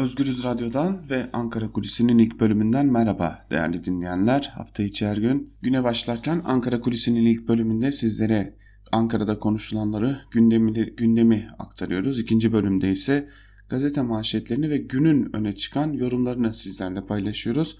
[0.00, 4.52] Özgürüz Radyo'dan ve Ankara Kulisi'nin ilk bölümünden merhaba değerli dinleyenler.
[4.54, 8.54] Hafta içi her gün güne başlarken Ankara Kulisi'nin ilk bölümünde sizlere
[8.92, 12.18] Ankara'da konuşulanları, gündemi, gündemi aktarıyoruz.
[12.18, 13.28] İkinci bölümde ise
[13.68, 17.78] gazete manşetlerini ve günün öne çıkan yorumlarını sizlerle paylaşıyoruz.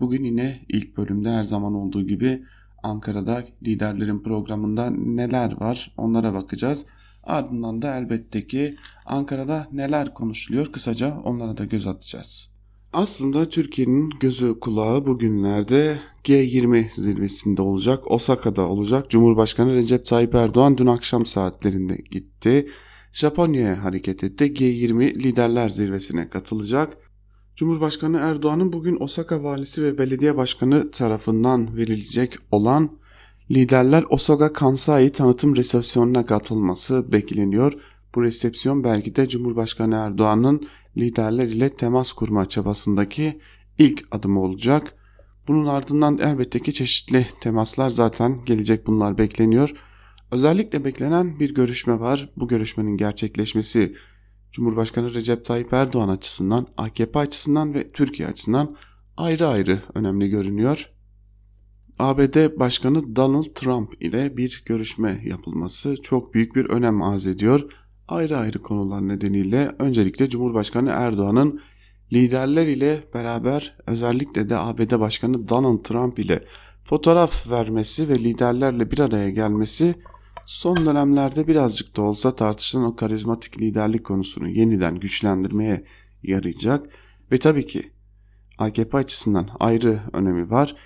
[0.00, 2.44] Bugün yine ilk bölümde her zaman olduğu gibi
[2.82, 6.86] Ankara'da liderlerin programında neler var onlara bakacağız.
[7.30, 8.76] Ardından da elbette ki
[9.06, 12.50] Ankara'da neler konuşuluyor kısaca onlara da göz atacağız.
[12.92, 19.10] Aslında Türkiye'nin gözü kulağı bugünlerde G20 zirvesinde olacak, Osaka'da olacak.
[19.10, 22.68] Cumhurbaşkanı Recep Tayyip Erdoğan dün akşam saatlerinde gitti.
[23.12, 24.44] Japonya'ya hareket etti.
[24.44, 26.96] G20 liderler zirvesine katılacak.
[27.56, 32.99] Cumhurbaşkanı Erdoğan'ın bugün Osaka valisi ve belediye başkanı tarafından verilecek olan
[33.50, 37.72] liderler Osaka Kansai tanıtım resepsiyonuna katılması bekleniyor.
[38.14, 43.40] Bu resepsiyon belki de Cumhurbaşkanı Erdoğan'ın liderler ile temas kurma çabasındaki
[43.78, 44.94] ilk adımı olacak.
[45.48, 49.74] Bunun ardından elbette ki çeşitli temaslar zaten gelecek bunlar bekleniyor.
[50.30, 52.32] Özellikle beklenen bir görüşme var.
[52.36, 53.94] Bu görüşmenin gerçekleşmesi
[54.52, 58.76] Cumhurbaşkanı Recep Tayyip Erdoğan açısından, AKP açısından ve Türkiye açısından
[59.16, 60.90] ayrı ayrı önemli görünüyor.
[62.00, 67.72] ABD Başkanı Donald Trump ile bir görüşme yapılması çok büyük bir önem arz ediyor.
[68.08, 71.60] Ayrı ayrı konular nedeniyle öncelikle Cumhurbaşkanı Erdoğan'ın
[72.12, 76.44] liderler ile beraber özellikle de ABD Başkanı Donald Trump ile
[76.84, 79.94] fotoğraf vermesi ve liderlerle bir araya gelmesi
[80.46, 85.84] son dönemlerde birazcık da olsa tartışılan o karizmatik liderlik konusunu yeniden güçlendirmeye
[86.22, 86.86] yarayacak
[87.32, 87.92] ve tabii ki
[88.58, 90.76] AKP açısından ayrı önemi var.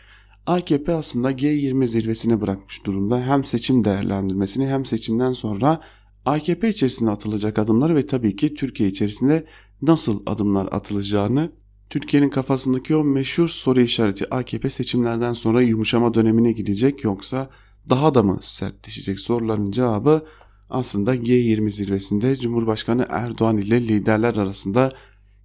[0.47, 3.21] AKP aslında G20 zirvesine bırakmış durumda.
[3.27, 5.81] Hem seçim değerlendirmesini hem seçimden sonra
[6.25, 9.47] AKP içerisinde atılacak adımları ve tabii ki Türkiye içerisinde
[9.83, 11.53] nasıl adımlar atılacağını
[11.91, 17.51] Türkiye'nin kafasındaki o meşhur soru işareti AKP seçimlerden sonra yumuşama dönemine gidecek yoksa
[17.91, 20.27] daha da mı sertleşecek soruların cevabı
[20.71, 24.93] aslında G20 zirvesinde Cumhurbaşkanı Erdoğan ile liderler arasında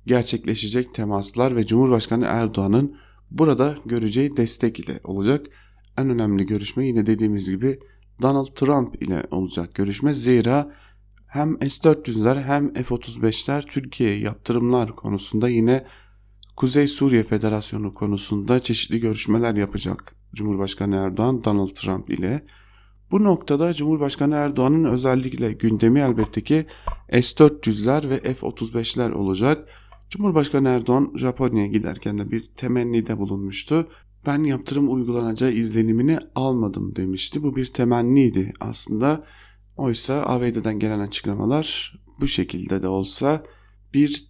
[0.06, 2.96] gerçekleşecek temaslar ve Cumhurbaşkanı Erdoğan'ın
[3.32, 5.46] burada göreceği destek ile olacak.
[5.98, 7.80] En önemli görüşme yine dediğimiz gibi
[8.22, 10.14] Donald Trump ile olacak görüşme.
[10.14, 10.74] Zira
[11.28, 15.86] hem S-400'ler hem F-35'ler Türkiye'ye yaptırımlar konusunda yine
[16.56, 22.46] Kuzey Suriye Federasyonu konusunda çeşitli görüşmeler yapacak Cumhurbaşkanı Erdoğan Donald Trump ile.
[23.12, 26.66] Bu noktada Cumhurbaşkanı Erdoğan'ın özellikle gündemi elbette ki
[27.12, 29.70] S-400'ler ve F-35'ler olacak.
[30.10, 33.88] Cumhurbaşkanı Erdoğan Japonya'ya giderken de bir temennide bulunmuştu.
[34.26, 37.44] Ben yaptırım uygulanacağı izlenimini almadım demişti.
[37.44, 39.26] Bu bir temenniydi aslında.
[39.78, 43.44] Oysa ABD'den gelen açıklamalar bu şekilde de olsa
[43.94, 44.28] bir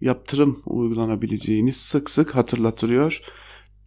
[0.00, 3.20] yaptırım uygulanabileceğini sık sık hatırlatıyor.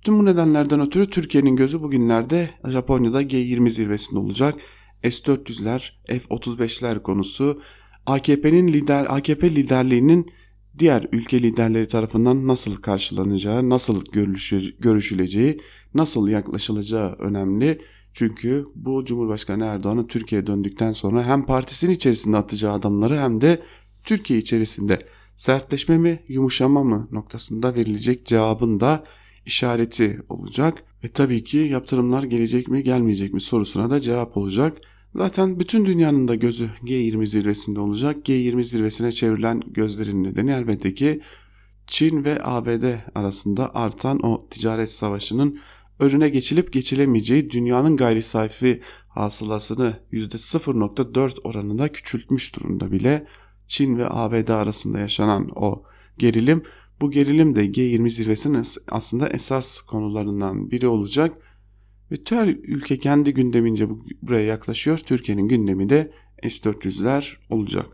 [0.02, 4.56] Tüm bu nedenlerden ötürü Türkiye'nin gözü bugünlerde Japonya'da G20 zirvesinde olacak.
[5.04, 7.62] S-400'ler, F-35'ler konusu
[8.06, 10.32] AKP'nin lider AKP liderliğinin
[10.80, 14.04] diğer ülke liderleri tarafından nasıl karşılanacağı, nasıl
[14.80, 15.62] görüşüleceği,
[15.94, 17.82] nasıl yaklaşılacağı önemli.
[18.14, 23.62] Çünkü bu Cumhurbaşkanı Erdoğan'ın Türkiye'ye döndükten sonra hem partisinin içerisinde atacağı adamları hem de
[24.04, 25.00] Türkiye içerisinde
[25.36, 29.04] sertleşme mi yumuşama mı noktasında verilecek cevabın da
[29.46, 30.84] işareti olacak.
[31.04, 34.78] Ve tabii ki yaptırımlar gelecek mi gelmeyecek mi sorusuna da cevap olacak.
[35.16, 38.28] Zaten bütün dünyanın da gözü G20 zirvesinde olacak.
[38.28, 41.22] G20 zirvesine çevrilen gözlerin nedeni elbette ki
[41.88, 42.84] Çin ve ABD
[43.16, 45.60] arasında artan o ticaret savaşının
[46.00, 53.28] önüne geçilip geçilemeyeceği dünyanın gayri sayfi hasılasını %0.4 oranında küçültmüş durumda bile
[53.68, 55.84] Çin ve ABD arasında yaşanan o
[56.18, 56.64] gerilim
[57.02, 61.45] bu gerilim de G20 zirvesinin aslında esas konularından biri olacak
[62.12, 63.88] ve her ülke kendi gündemince
[64.22, 64.98] buraya yaklaşıyor.
[64.98, 66.12] Türkiye'nin gündemi de
[66.44, 67.86] S-400'ler olacak.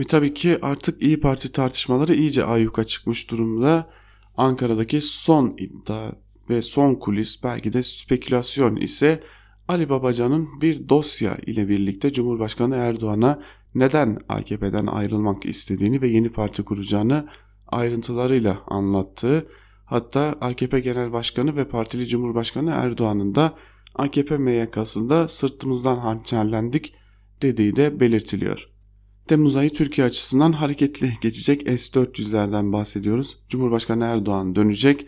[0.00, 3.90] Ve tabii ki artık İyi Parti tartışmaları iyice ayyuka çıkmış durumda.
[4.36, 6.12] Ankara'daki son iddia
[6.50, 9.22] ve son kulis belki de spekülasyon ise
[9.68, 13.42] Ali Babacan'ın bir dosya ile birlikte Cumhurbaşkanı Erdoğan'a
[13.74, 17.28] neden AKP'den ayrılmak istediğini ve yeni parti kuracağını
[17.68, 19.46] ayrıntılarıyla anlattığı
[19.88, 23.54] Hatta AKP Genel Başkanı ve Partili Cumhurbaşkanı Erdoğan'ın da
[23.94, 26.94] AKP MYK'sında sırtımızdan hançerlendik
[27.42, 28.68] dediği de belirtiliyor.
[29.28, 33.36] Temmuz ayı Türkiye açısından hareketli geçecek S-400'lerden bahsediyoruz.
[33.48, 35.06] Cumhurbaşkanı Erdoğan dönecek.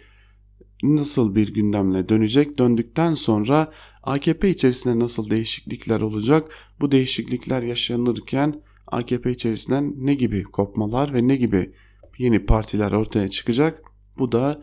[0.83, 2.59] Nasıl bir gündemle dönecek?
[2.59, 3.73] Döndükten sonra
[4.03, 6.45] AKP içerisinde nasıl değişiklikler olacak?
[6.81, 11.73] Bu değişiklikler yaşanırken AKP içerisinden ne gibi kopmalar ve ne gibi
[12.19, 13.90] yeni partiler ortaya çıkacak.
[14.19, 14.63] Bu da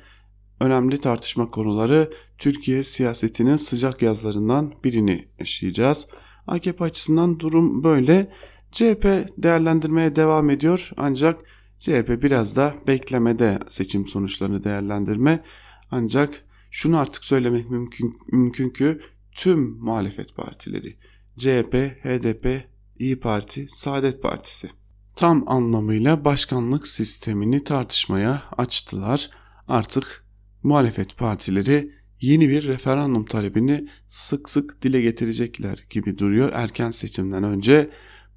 [0.59, 6.07] önemli tartışma konuları Türkiye siyasetinin sıcak yazlarından birini yaşayacağız.
[6.47, 8.31] AKP açısından durum böyle.
[8.71, 11.39] CHP değerlendirmeye devam ediyor ancak
[11.79, 15.43] CHP biraz da beklemede seçim sonuçlarını değerlendirme.
[15.91, 18.97] Ancak şunu artık söylemek mümkün, mümkün ki
[19.31, 20.95] tüm muhalefet partileri
[21.37, 21.73] CHP,
[22.03, 22.67] HDP,
[22.99, 24.69] İyi Parti, Saadet Partisi
[25.17, 29.29] tam anlamıyla başkanlık sistemini tartışmaya açtılar.
[29.67, 30.25] Artık
[30.63, 31.91] muhalefet partileri
[32.21, 36.51] yeni bir referandum talebini sık sık dile getirecekler gibi duruyor.
[36.53, 37.89] Erken seçimden önce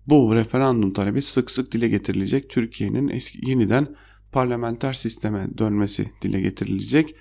[0.07, 2.51] bu referandum talebi sık sık dile getirilecek.
[2.51, 3.97] Türkiye'nin eski yeniden
[4.33, 7.15] parlamenter sisteme dönmesi dile getirilecek.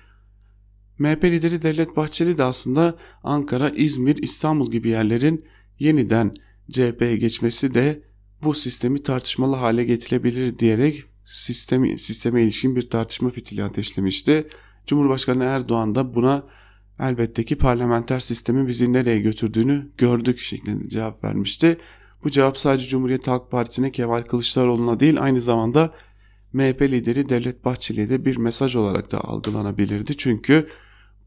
[0.98, 5.44] MHP lideri Devlet Bahçeli de aslında Ankara, İzmir, İstanbul gibi yerlerin
[5.78, 6.34] yeniden
[6.70, 8.09] CHP'ye geçmesi de
[8.42, 14.48] bu sistemi tartışmalı hale getirebilir diyerek sistemi, sisteme ilişkin bir tartışma fitili ateşlemişti.
[14.86, 16.42] Cumhurbaşkanı Erdoğan da buna
[17.00, 21.76] elbette ki parlamenter sistemin bizi nereye götürdüğünü gördük şeklinde cevap vermişti.
[22.24, 25.94] Bu cevap sadece Cumhuriyet Halk Partisi'ne Kemal Kılıçdaroğlu'na değil aynı zamanda
[26.52, 30.16] MHP lideri Devlet Bahçeli'ye de bir mesaj olarak da algılanabilirdi.
[30.16, 30.66] Çünkü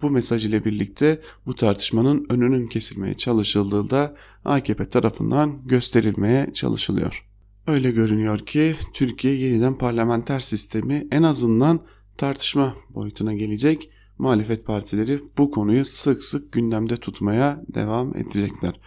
[0.03, 4.15] bu mesaj ile birlikte bu tartışmanın önünün kesilmeye çalışıldığı da
[4.45, 7.25] AKP tarafından gösterilmeye çalışılıyor.
[7.67, 11.79] Öyle görünüyor ki Türkiye yeniden parlamenter sistemi en azından
[12.17, 13.89] tartışma boyutuna gelecek.
[14.17, 18.79] Muhalefet partileri bu konuyu sık sık gündemde tutmaya devam edecekler.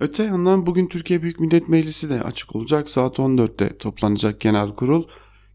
[0.00, 2.88] Öte yandan bugün Türkiye Büyük Millet Meclisi de açık olacak.
[2.88, 5.04] Saat 14'te toplanacak genel kurul.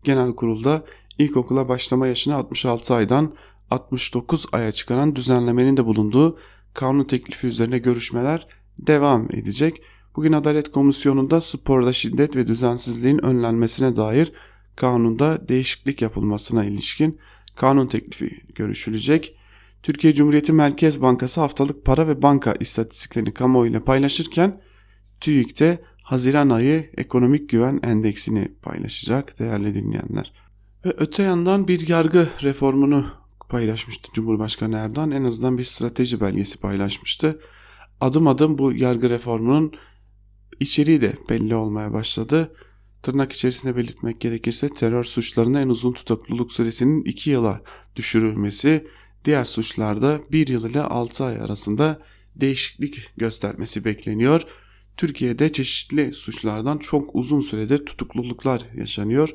[0.04, 0.86] Genel kurulda
[1.18, 3.34] ilkokula başlama yaşını 66 aydan
[3.72, 6.40] 69 aya çıkaran düzenlemenin de bulunduğu
[6.74, 9.82] kanun teklifi üzerine görüşmeler devam edecek.
[10.16, 14.32] Bugün Adalet Komisyonu'nda sporda şiddet ve düzensizliğin önlenmesine dair
[14.76, 17.20] kanunda değişiklik yapılmasına ilişkin
[17.56, 19.36] kanun teklifi görüşülecek.
[19.84, 24.62] Türkiye Cumhuriyeti Merkez Bankası haftalık para ve banka istatistiklerini kamuoyuyla paylaşırken
[25.22, 30.34] TÜİK de Haziran ayı ekonomik güven endeksini paylaşacak değerli dinleyenler.
[30.86, 33.06] Ve öte yandan bir yargı reformunu
[33.50, 35.12] paylaşmıştı Cumhurbaşkanı Erdoğan.
[35.12, 37.40] En azından bir strateji belgesi paylaşmıştı.
[38.02, 39.74] Adım adım bu yargı reformunun
[40.60, 42.52] içeriği de belli olmaya başladı.
[43.04, 47.62] Tırnak içerisinde belirtmek gerekirse terör suçlarına en uzun tutukluluk süresinin 2 yıla
[47.96, 48.88] düşürülmesi,
[49.26, 52.00] diğer suçlarda 1 yıl ile 6 ay arasında
[52.36, 54.42] değişiklik göstermesi bekleniyor.
[54.98, 59.30] Türkiye'de çeşitli suçlardan çok uzun süredir tutukluluklar yaşanıyor.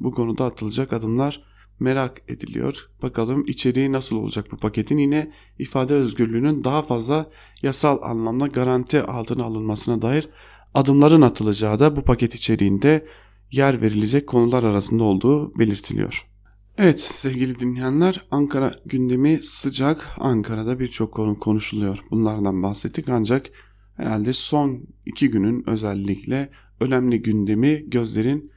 [0.00, 2.90] Bu konuda atılacak adımlar merak ediliyor.
[3.02, 7.30] Bakalım içeriği nasıl olacak bu paketin yine ifade özgürlüğünün daha fazla
[7.62, 10.28] yasal anlamda garanti altına alınmasına dair
[10.74, 13.06] adımların atılacağı da bu paket içeriğinde
[13.50, 16.26] yer verilecek konular arasında olduğu belirtiliyor.
[16.78, 20.12] Evet sevgili dinleyenler Ankara gündemi sıcak.
[20.18, 21.98] Ankara'da birçok konu konuşuluyor.
[22.10, 23.50] Bunlardan bahsettik ancak
[23.96, 26.50] herhalde son iki günün özellikle
[26.80, 28.50] önemli gündemi gözlerin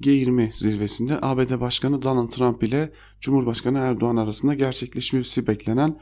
[0.00, 6.00] G20 zirvesinde ABD Başkanı Donald Trump ile Cumhurbaşkanı Erdoğan arasında gerçekleşmesi beklenen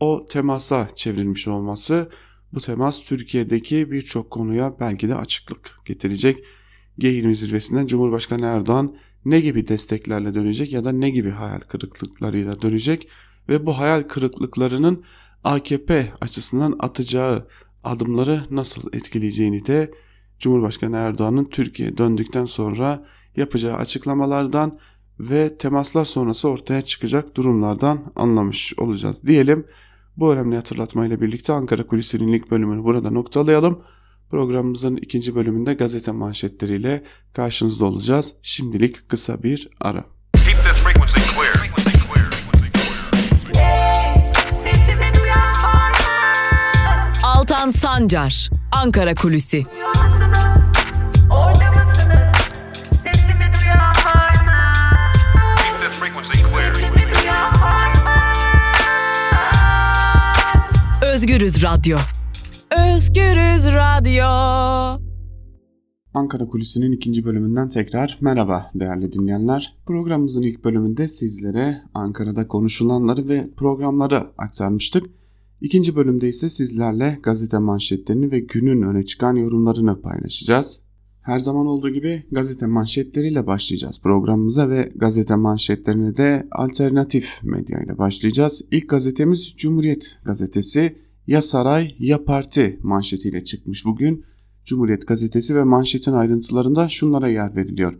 [0.00, 2.10] o temasa çevrilmiş olması
[2.52, 6.44] bu temas Türkiye'deki birçok konuya belki de açıklık getirecek.
[6.98, 13.08] G20 zirvesinden Cumhurbaşkanı Erdoğan ne gibi desteklerle dönecek ya da ne gibi hayal kırıklıklarıyla dönecek
[13.48, 15.04] ve bu hayal kırıklıklarının
[15.44, 17.48] AKP açısından atacağı
[17.84, 19.90] adımları nasıl etkileyeceğini de
[20.38, 24.78] Cumhurbaşkanı Erdoğan'ın Türkiye döndükten sonra yapacağı açıklamalardan
[25.20, 29.66] ve temaslar sonrası ortaya çıkacak durumlardan anlamış olacağız diyelim.
[30.16, 33.82] Bu önemli hatırlatmayla birlikte Ankara Kulisi'nin ilk bölümünü burada noktalayalım.
[34.30, 38.34] Programımızın ikinci bölümünde gazete manşetleriyle karşınızda olacağız.
[38.42, 40.04] Şimdilik kısa bir ara.
[47.24, 49.64] Altan Sancar, Ankara Kulüsi.
[61.24, 61.96] Özgürüz Radyo.
[62.94, 64.24] Özgürüz Radyo.
[66.14, 69.76] Ankara Kulisi'nin ikinci bölümünden tekrar merhaba değerli dinleyenler.
[69.86, 75.04] Programımızın ilk bölümünde sizlere Ankara'da konuşulanları ve programları aktarmıştık.
[75.60, 80.82] İkinci bölümde ise sizlerle gazete manşetlerini ve günün öne çıkan yorumlarını paylaşacağız.
[81.22, 87.98] Her zaman olduğu gibi gazete manşetleriyle başlayacağız programımıza ve gazete manşetlerine de alternatif medya ile
[87.98, 88.62] başlayacağız.
[88.70, 94.24] İlk gazetemiz Cumhuriyet gazetesi ya saray ya parti manşetiyle çıkmış bugün.
[94.64, 97.94] Cumhuriyet gazetesi ve manşetin ayrıntılarında şunlara yer veriliyor.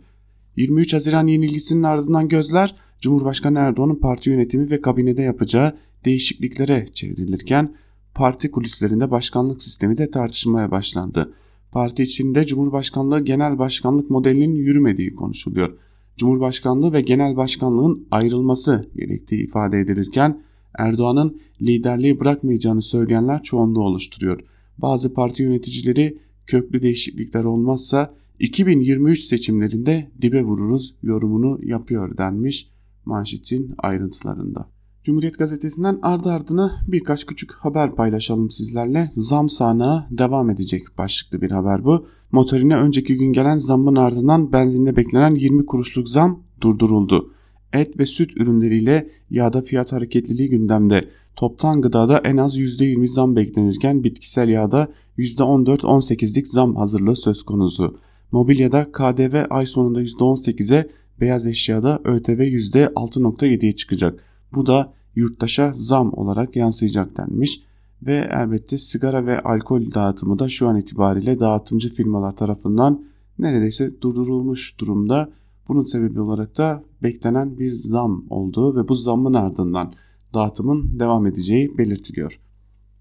[0.55, 5.73] 23 Haziran yenilgisinin ardından gözler Cumhurbaşkanı Erdoğan'ın parti yönetimi ve kabinede yapacağı
[6.05, 7.75] değişikliklere çevrilirken
[8.13, 11.33] parti kulislerinde başkanlık sistemi de tartışılmaya başlandı.
[11.71, 15.77] Parti içinde Cumhurbaşkanlığı genel başkanlık modelinin yürümediği konuşuluyor.
[16.17, 20.41] Cumhurbaşkanlığı ve genel başkanlığın ayrılması gerektiği ifade edilirken
[20.77, 24.39] Erdoğan'ın liderliği bırakmayacağını söyleyenler çoğunluğu oluşturuyor.
[24.77, 26.17] Bazı parti yöneticileri
[26.47, 32.69] köklü değişiklikler olmazsa 2023 seçimlerinde dibe vururuz yorumunu yapıyor denmiş
[33.05, 34.75] manşetin ayrıntılarında.
[35.03, 39.11] Cumhuriyet Gazetesi'nden ardı ardına birkaç küçük haber paylaşalım sizlerle.
[39.13, 42.07] Zam sahnağı devam edecek başlıklı bir haber bu.
[42.31, 47.31] Motorine önceki gün gelen zammın ardından benzinde beklenen 20 kuruşluk zam durduruldu.
[47.75, 51.09] Et ve süt ürünleriyle yağda fiyat hareketliliği gündemde.
[51.35, 57.97] Toptan gıdada en az %20 zam beklenirken bitkisel yağda %14-18'lik zam hazırlığı söz konusu.
[58.31, 60.87] Mobilyada KDV ay sonunda %18'e,
[61.19, 64.23] beyaz eşyada ÖTV %6.7'ye çıkacak.
[64.53, 67.61] Bu da yurttaşa zam olarak yansıyacak denmiş
[68.03, 73.05] ve elbette sigara ve alkol dağıtımı da şu an itibariyle dağıtımcı firmalar tarafından
[73.39, 75.29] neredeyse durdurulmuş durumda.
[75.67, 79.93] Bunun sebebi olarak da beklenen bir zam olduğu ve bu zammın ardından
[80.33, 82.39] dağıtımın devam edeceği belirtiliyor.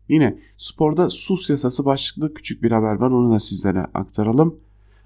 [0.08, 4.56] Yine sporda sus yasası başlıklı küçük bir haber var onu da sizlere aktaralım.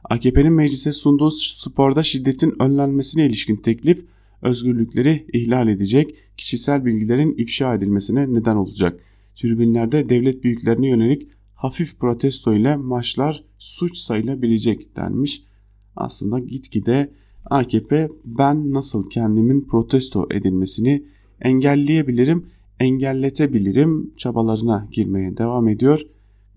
[0.04, 4.04] AKP'nin meclise sunduğu sporda şiddetin önlenmesine ilişkin teklif
[4.42, 9.00] özgürlükleri ihlal edecek, kişisel bilgilerin ifşa edilmesine neden olacak.
[9.36, 15.42] Tribünlerde devlet büyüklerine yönelik hafif protesto ile maçlar suç sayılabilecek denmiş.
[15.96, 17.10] Aslında gitgide
[17.50, 21.04] AKP ben nasıl kendimin protesto edilmesini
[21.40, 22.46] engelleyebilirim,
[22.80, 26.00] engelletebilirim çabalarına girmeye devam ediyor.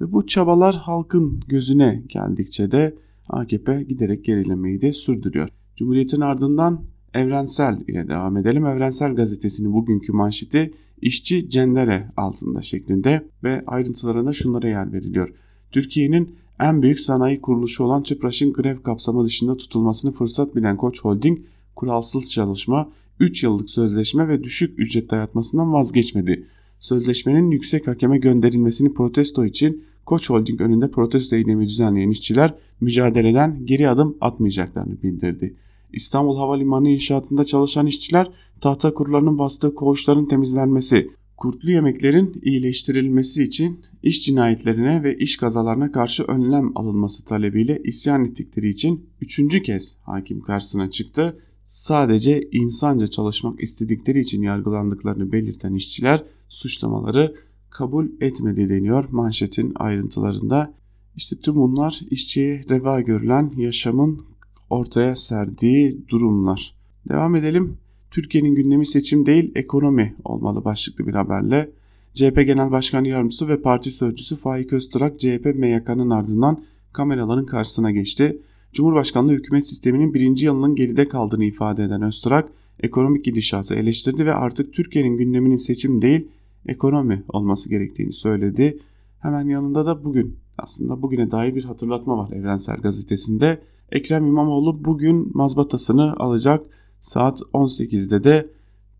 [0.02, 2.96] Ve bu çabalar halkın gözüne geldikçe de
[3.30, 5.50] AKP giderek gerilemeyi de sürdürüyor.
[5.76, 6.84] Cumhuriyetin ardından
[7.14, 8.66] Evrensel ile devam edelim.
[8.66, 10.72] Evrensel gazetesinin bugünkü manşeti
[11.02, 15.30] işçi cendere altında şeklinde ve ayrıntılarında şunlara yer veriliyor.
[15.72, 21.39] Türkiye'nin en büyük sanayi kuruluşu olan TÜPRAŞ'ın grev kapsamı dışında tutulmasını fırsat bilen Koç Holding
[21.75, 22.89] kuralsız çalışma,
[23.20, 26.48] 3 yıllık sözleşme ve düşük ücret dayatmasından vazgeçmedi.
[26.80, 33.89] Sözleşmenin yüksek hakeme gönderilmesini protesto için Koç Holding önünde protesto eylemi düzenleyen işçiler mücadeleden geri
[33.89, 35.56] adım atmayacaklarını bildirdi.
[35.94, 38.30] İstanbul Havalimanı inşaatında çalışan işçiler
[38.62, 41.10] tahta kurularının bastığı koğuşların temizlenmesi,
[41.42, 48.70] kurtlu yemeklerin iyileştirilmesi için iş cinayetlerine ve iş kazalarına karşı önlem alınması talebiyle isyan ettikleri
[48.70, 51.40] için üçüncü kez hakim karşısına çıktı.
[51.66, 57.36] Sadece insanca çalışmak istedikleri için yargılandıklarını belirten işçiler suçlamaları
[57.70, 60.74] kabul etmedi deniyor manşetin ayrıntılarında.
[61.16, 64.26] İşte tüm bunlar işçiye reva görülen yaşamın
[64.70, 66.76] ortaya serdiği durumlar.
[67.10, 67.78] Devam edelim.
[68.12, 71.72] Türkiye'nin gündemi seçim değil ekonomi olmalı başlıklı bir haberle.
[72.13, 76.63] CHP Genel Başkan Yardımcısı ve Parti Sözcüsü Faik Öztürk CHP MYK'nın ardından
[76.94, 78.41] kameraların karşısına geçti.
[78.74, 82.46] Cumhurbaşkanlığı hükümet sisteminin birinci yılının geride kaldığını ifade eden Öztürk,
[82.80, 86.27] ekonomik gidişatı eleştirdi ve artık Türkiye'nin gündeminin seçim değil
[86.68, 88.77] ekonomi olması gerektiğini söyledi.
[89.20, 93.62] Hemen yanında da bugün aslında bugüne dair bir hatırlatma var Evrensel Gazetesi'nde.
[93.91, 96.63] Ekrem İmamoğlu bugün mazbatasını alacak.
[97.01, 98.50] Saat 18'de de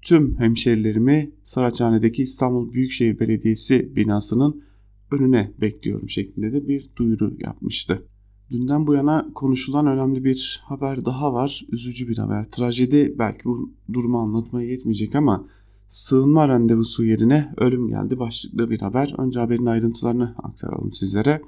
[0.02, 4.64] tüm hemşerilerimi Saraçhane'deki İstanbul Büyükşehir Belediyesi binasının
[5.12, 8.04] önüne bekliyorum şeklinde de bir duyuru yapmıştı.
[8.52, 11.66] Dünden bu yana konuşulan önemli bir haber daha var.
[11.72, 12.46] Üzücü bir haber.
[12.46, 15.48] Trajedi belki bu durumu anlatmaya yetmeyecek ama
[15.88, 19.16] sığınma randevusu yerine ölüm geldi başlıklı bir haber.
[19.18, 21.42] Önce haberin ayrıntılarını aktaralım sizlere.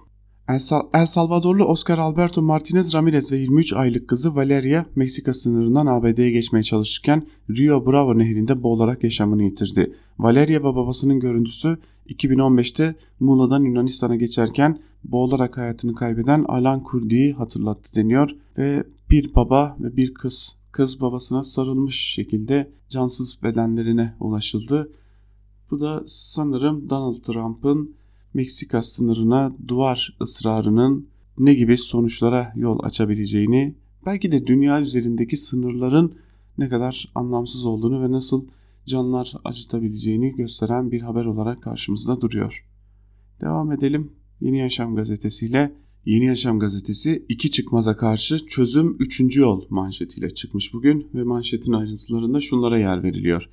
[0.48, 5.86] El, Sal El Salvadorlu Oscar Alberto Martinez Ramirez ve 23 aylık kızı Valeria Meksika sınırından
[5.86, 9.94] ABD'ye geçmeye çalışırken Rio Bravo nehrinde boğularak yaşamını yitirdi.
[10.20, 11.78] Valeria ve babasının görüntüsü
[12.10, 19.98] 2015'te Muğla'dan Yunanistan'a geçerken boğularak hayatını kaybeden Alan Kurdi'yi hatırlattı deniyor ve bir baba ve
[19.98, 24.92] bir kız kız babasına sarılmış şekilde cansız bedenlerine ulaşıldı.
[25.72, 27.96] Bu da sanırım Donald Trump'ın
[28.34, 31.08] Meksika sınırına duvar ısrarının
[31.40, 33.76] ne gibi sonuçlara yol açabileceğini,
[34.06, 36.16] belki de dünya üzerindeki sınırların
[36.58, 38.46] ne kadar anlamsız olduğunu ve nasıl
[38.86, 42.66] canlar acıtabileceğini gösteren bir haber olarak karşımızda duruyor.
[43.42, 44.12] Devam edelim
[44.42, 45.72] Yeni Yaşam gazetesiyle.
[46.06, 52.40] Yeni Yaşam gazetesi iki çıkmaza karşı çözüm üçüncü yol manşetiyle çıkmış bugün ve manşetin ayrıntılarında
[52.40, 53.50] şunlara yer veriliyor.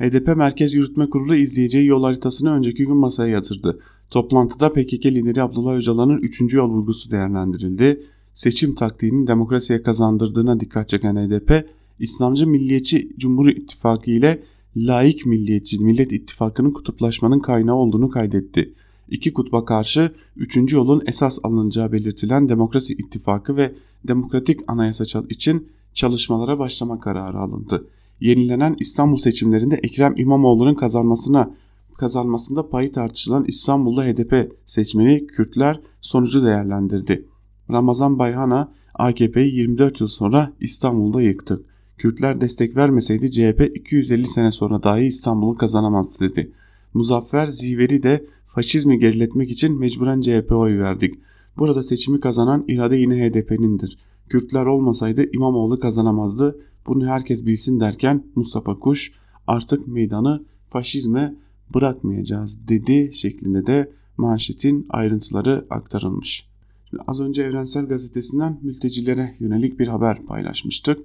[0.00, 3.78] HDP Merkez Yürütme Kurulu izleyeceği yol haritasını önceki gün masaya yatırdı.
[4.10, 6.54] Toplantıda PKK lideri Abdullah Öcalan'ın 3.
[6.54, 8.00] yol vurgusu değerlendirildi.
[8.32, 14.42] seçim taktiğinin demokrasiye kazandırdığına dikkat çeken HDP, İslamcı Milliyetçi Cumhur İttifakı ile
[14.76, 18.72] laik milliyetçi Millet İttifakı'nın kutuplaşmanın kaynağı olduğunu kaydetti.
[19.10, 23.74] İki kutba karşı üçüncü yolun esas alınacağı belirtilen Demokrasi İttifakı ve
[24.08, 27.84] Demokratik Anayasa için çalışmalara başlama kararı alındı.
[28.20, 31.54] Yenilenen İstanbul seçimlerinde Ekrem İmamoğlu'nun kazanmasına
[31.98, 37.28] kazanmasında payı tartışılan İstanbul'da HDP seçmeni Kürtler sonucu değerlendirdi.
[37.70, 41.64] Ramazan Bayhan'a AKP'yi 24 yıl sonra İstanbul'da yıktı.
[41.98, 46.52] Kürtler destek vermeseydi CHP 250 sene sonra dahi İstanbul'u kazanamazdı dedi.
[46.94, 51.14] Muzaffer Ziveri de faşizmi geriletmek için mecburen CHP oy verdik.
[51.58, 53.98] Burada seçimi kazanan irade yine HDP'nindir.
[54.28, 56.60] Kürtler olmasaydı İmamoğlu kazanamazdı.
[56.86, 59.12] Bunu herkes bilsin derken Mustafa Kuş
[59.46, 61.34] artık meydanı faşizme
[61.74, 66.46] bırakmayacağız dedi şeklinde de manşetin ayrıntıları aktarılmış.
[66.90, 70.98] Şimdi az önce Evrensel Gazetesi'nden mültecilere yönelik bir haber paylaşmıştık.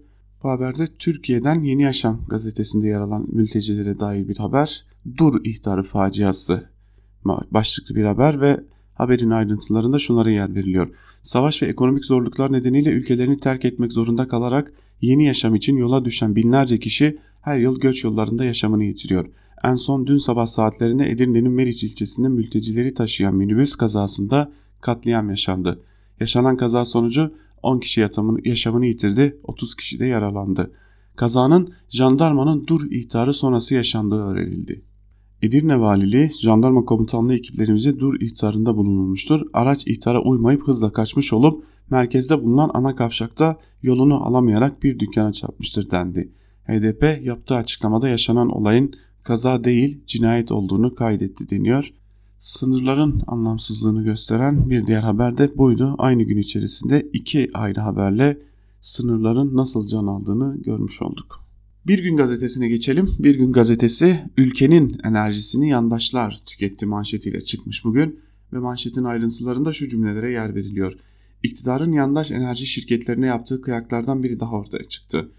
[0.43, 4.85] Bu haberde Türkiye'den Yeni Yaşam gazetesinde yer alan mültecilere dair bir haber.
[5.17, 6.69] Dur ihtarı faciası
[7.51, 8.59] başlıklı bir haber ve
[8.95, 10.87] haberin ayrıntılarında şunlara yer veriliyor.
[11.21, 16.35] Savaş ve ekonomik zorluklar nedeniyle ülkelerini terk etmek zorunda kalarak yeni yaşam için yola düşen
[16.35, 19.25] binlerce kişi her yıl göç yollarında yaşamını yitiriyor.
[19.63, 25.79] En son dün sabah saatlerinde Edirne'nin Meriç ilçesinde mültecileri taşıyan minibüs kazasında katliam yaşandı.
[26.19, 27.31] Yaşanan kaza sonucu
[27.63, 28.07] 10 kişi
[28.45, 30.71] yaşamını yitirdi, 30 kişi de yaralandı.
[31.15, 34.81] Kazanın jandarmanın dur ihtarı sonrası yaşandığı öğrenildi.
[35.45, 39.41] Edirne Valiliği jandarma komutanlığı ekiplerimize dur ihtarında bulunulmuştur.
[39.53, 45.91] Araç ihtara uymayıp hızla kaçmış olup merkezde bulunan ana kavşakta yolunu alamayarak bir dükkana çarpmıştır
[45.91, 46.31] dendi.
[46.63, 51.93] HDP yaptığı açıklamada yaşanan olayın kaza değil cinayet olduğunu kaydetti deniyor.
[52.37, 55.95] Sınırların anlamsızlığını gösteren bir diğer haber de buydu.
[55.97, 58.37] Aynı gün içerisinde iki ayrı haberle
[58.81, 61.44] sınırların nasıl can aldığını görmüş olduk.
[61.87, 63.09] Bir gün gazetesine geçelim.
[63.19, 68.19] Bir gün gazetesi ülkenin enerjisini yandaşlar tüketti manşetiyle çıkmış bugün
[68.53, 70.93] ve manşetin ayrıntılarında şu cümlelere yer veriliyor.
[71.43, 75.31] İktidarın yandaş enerji şirketlerine yaptığı kıyaklardan biri daha ortaya çıktı.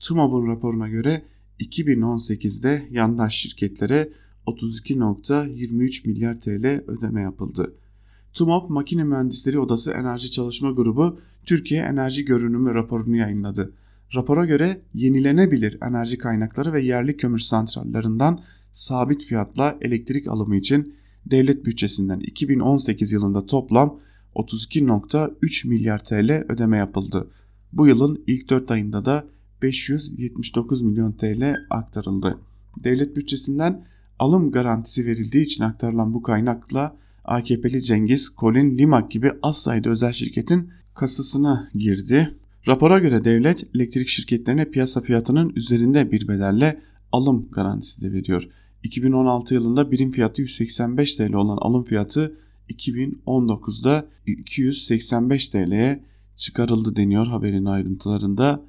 [0.00, 1.22] TUMOB'un raporuna göre
[1.60, 4.08] 2018'de yandaş şirketlere
[4.46, 7.74] 32.23 milyar TL ödeme yapıldı.
[8.32, 13.72] TUMOP Makine Mühendisleri Odası Enerji Çalışma Grubu Türkiye Enerji Görünümü raporunu yayınladı.
[14.14, 18.38] Rapora göre yenilenebilir enerji kaynakları ve yerli kömür santrallerinden
[18.72, 20.94] sabit fiyatla elektrik alımı için
[21.26, 24.00] devlet bütçesinden 2018 yılında toplam
[24.34, 27.30] 32.3 milyar TL ödeme yapıldı.
[27.72, 29.26] Bu yılın ilk 4 ayında da
[29.62, 32.38] 579 milyon TL aktarıldı.
[32.84, 33.84] Devlet bütçesinden
[34.18, 40.12] alım garantisi verildiği için aktarılan bu kaynakla AKP'li Cengiz, Colin, Limak gibi az sayıda özel
[40.12, 42.39] şirketin kasasına girdi.
[42.66, 46.80] Rapora göre devlet elektrik şirketlerine piyasa fiyatının üzerinde bir bedelle
[47.12, 48.48] alım garantisi de veriyor.
[48.82, 52.36] 2016 yılında birim fiyatı 185 TL olan alım fiyatı
[52.68, 56.04] 2019'da 285 TL'ye
[56.36, 58.62] çıkarıldı deniyor haberin ayrıntılarında.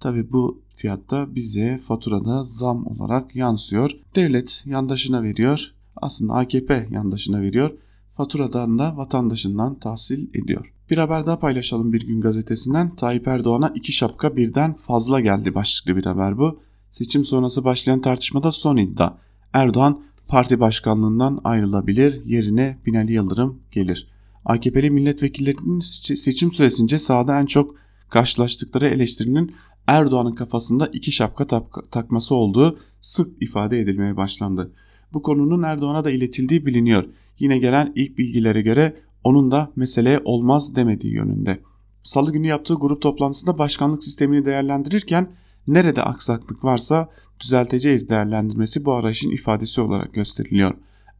[0.00, 3.90] Tabi bu fiyatta bize faturada zam olarak yansıyor.
[4.16, 5.74] Devlet yandaşına veriyor.
[5.96, 7.70] Aslında AKP yandaşına veriyor.
[8.10, 10.73] Faturadan da vatandaşından tahsil ediyor.
[10.90, 12.96] Bir haber daha paylaşalım bir gün gazetesinden.
[12.96, 16.60] Tayyip Erdoğan'a iki şapka birden fazla geldi başlıklı bir haber bu.
[16.90, 19.14] Seçim sonrası başlayan tartışmada son iddia.
[19.52, 24.08] Erdoğan parti başkanlığından ayrılabilir, yerine Binali Yıldırım gelir.
[24.44, 25.80] AKP'li milletvekillerinin
[26.14, 27.70] seçim süresince sahada en çok
[28.08, 29.54] karşılaştıkları eleştirinin
[29.86, 31.46] Erdoğan'ın kafasında iki şapka
[31.90, 34.72] takması olduğu sık ifade edilmeye başlandı.
[35.12, 37.04] Bu konunun Erdoğan'a da iletildiği biliniyor.
[37.38, 41.60] Yine gelen ilk bilgilere göre onun da meseleye olmaz demediği yönünde.
[42.02, 45.32] Salı günü yaptığı grup toplantısında başkanlık sistemini değerlendirirken
[45.66, 47.08] nerede aksaklık varsa
[47.40, 50.74] düzelteceğiz değerlendirmesi bu arayışın ifadesi olarak gösteriliyor.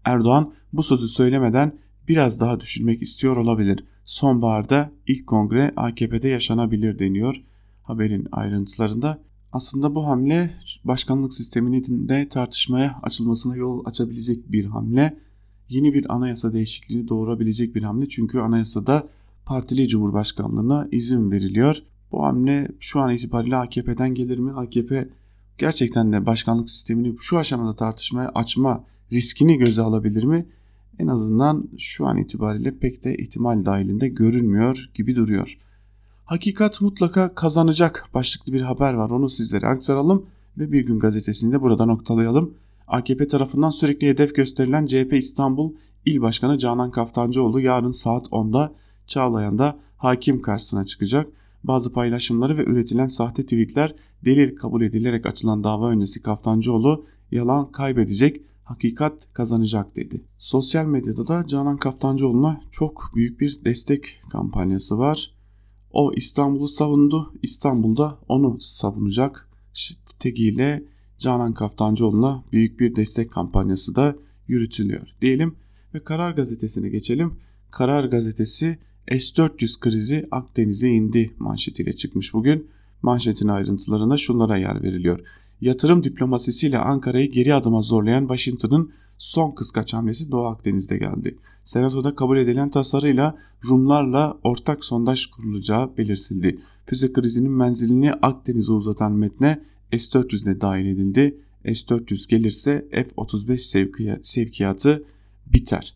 [0.04, 3.84] Erdoğan bu sözü söylemeden biraz daha düşünmek istiyor olabilir.
[4.04, 7.36] Sonbaharda ilk kongre AKP'de yaşanabilir deniyor
[7.84, 9.18] haberin ayrıntılarında.
[9.52, 10.50] Aslında bu hamle
[10.84, 15.18] başkanlık sisteminin de tartışmaya açılmasına yol açabilecek bir hamle.
[15.68, 18.08] Yeni bir anayasa değişikliğini doğurabilecek bir hamle.
[18.08, 19.08] Çünkü anayasada
[19.46, 21.78] partili cumhurbaşkanlığına izin veriliyor.
[22.12, 24.52] Bu hamle şu an itibariyle AKP'den gelir mi?
[24.52, 25.08] AKP
[25.58, 30.46] gerçekten de başkanlık sistemini şu aşamada tartışmaya açma riskini göze alabilir mi?
[30.98, 35.58] En azından şu an itibariyle pek de ihtimal dahilinde görünmüyor gibi duruyor.
[36.24, 39.10] Hakikat mutlaka kazanacak başlıklı bir haber var.
[39.10, 40.26] Onu sizlere aktaralım
[40.58, 42.54] ve bir gün gazetesini de burada noktalayalım.
[42.88, 45.72] AKP tarafından sürekli hedef gösterilen CHP İstanbul
[46.06, 48.74] İl Başkanı Canan Kaftancıoğlu yarın saat 10'da
[49.06, 51.26] Çağlayan'da hakim karşısına çıkacak.
[51.64, 53.94] Bazı paylaşımları ve üretilen sahte tweetler
[54.24, 60.24] delil kabul edilerek açılan dava öncesi Kaftancıoğlu yalan kaybedecek, hakikat kazanacak dedi.
[60.38, 65.34] Sosyal medyada da Canan Kaftancıoğlu'na çok büyük bir destek kampanyası var.
[65.90, 69.48] O İstanbul'u savundu, İstanbul'da onu savunacak
[70.18, 70.84] tegiyle
[71.24, 74.16] Canan Kaftancıoğlu'na büyük bir destek kampanyası da
[74.48, 75.56] yürütülüyor diyelim
[75.94, 77.36] ve Karar Gazetesi'ne geçelim.
[77.70, 82.66] Karar Gazetesi S-400 krizi Akdeniz'e indi manşetiyle çıkmış bugün.
[83.02, 85.20] Manşetin ayrıntılarına şunlara yer veriliyor.
[85.60, 91.38] Yatırım diplomasisiyle Ankara'yı geri adıma zorlayan Washington'ın son kıskaç hamlesi Doğu Akdeniz'de geldi.
[91.64, 96.60] Senatoda kabul edilen tasarıyla Rumlarla ortak sondaj kurulacağı belirtildi.
[96.86, 99.60] Füze krizinin menzilini Akdeniz'e uzatan metne
[99.98, 101.38] S-400 de dahil edildi.
[101.64, 105.04] S-400 gelirse F-35 sevkiyatı
[105.46, 105.94] biter.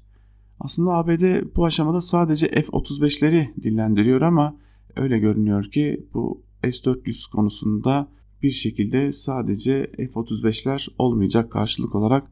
[0.60, 4.56] Aslında ABD bu aşamada sadece F-35'leri dillendiriyor ama
[4.96, 8.08] öyle görünüyor ki bu S-400 konusunda
[8.42, 12.24] bir şekilde sadece F-35'ler olmayacak karşılık olarak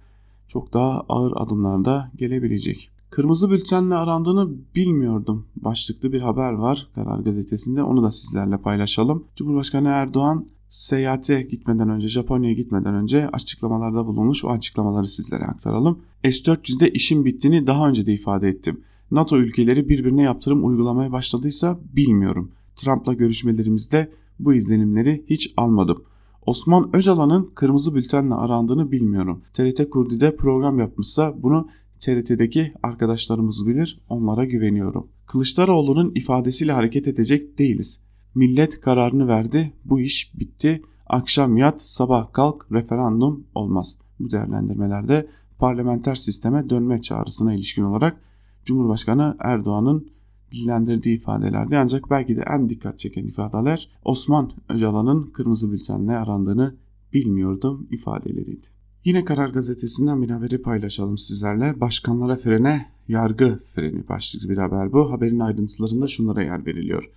[0.49, 2.91] çok daha ağır adımlarda gelebilecek.
[3.11, 5.47] Kırmızı bültenle arandığını bilmiyordum.
[5.57, 7.83] Başlıklı bir haber var Karar Gazetesi'nde.
[7.83, 9.25] Onu da sizlerle paylaşalım.
[9.37, 14.45] Cumhurbaşkanı Erdoğan seyahate gitmeden önce, Japonya'ya gitmeden önce açıklamalarda bulunmuş.
[14.45, 16.03] O açıklamaları sizlere aktaralım.
[16.25, 18.81] S-400'de işin bittiğini daha önce de ifade ettim.
[19.11, 22.53] NATO ülkeleri birbirine yaptırım uygulamaya başladıysa bilmiyorum.
[22.77, 26.05] Trump'la görüşmelerimizde bu izlenimleri hiç almadım.
[26.47, 29.43] Osman Öcalan'ın kırmızı bültenle arandığını bilmiyorum.
[29.53, 31.69] TRT Kurdi'de program yapmışsa bunu
[32.01, 35.09] TRT'deki arkadaşlarımız bilir, onlara güveniyorum.
[35.27, 38.06] Kılıçdaroğlu'nun ifadesiyle hareket edecek değiliz.
[38.37, 40.83] Millet kararını verdi, bu iş bitti.
[41.07, 43.97] Akşam yat, sabah kalk, referandum olmaz.
[44.21, 48.21] Bu değerlendirmelerde parlamenter sisteme dönme çağrısına ilişkin olarak
[48.65, 50.11] Cumhurbaşkanı Erdoğan'ın
[50.53, 56.75] dillendirdiği ifadelerde ancak belki de en dikkat çeken ifadeler Osman Öcalan'ın kırmızı bültenle arandığını
[57.13, 58.67] bilmiyordum ifadeleriydi.
[59.05, 61.81] Yine Karar Gazetesi'nden bir haberi paylaşalım sizlerle.
[61.81, 65.13] Başkanlara frene, yargı freni başlıklı bir haber bu.
[65.13, 67.11] Haberin ayrıntılarında şunlara yer veriliyor.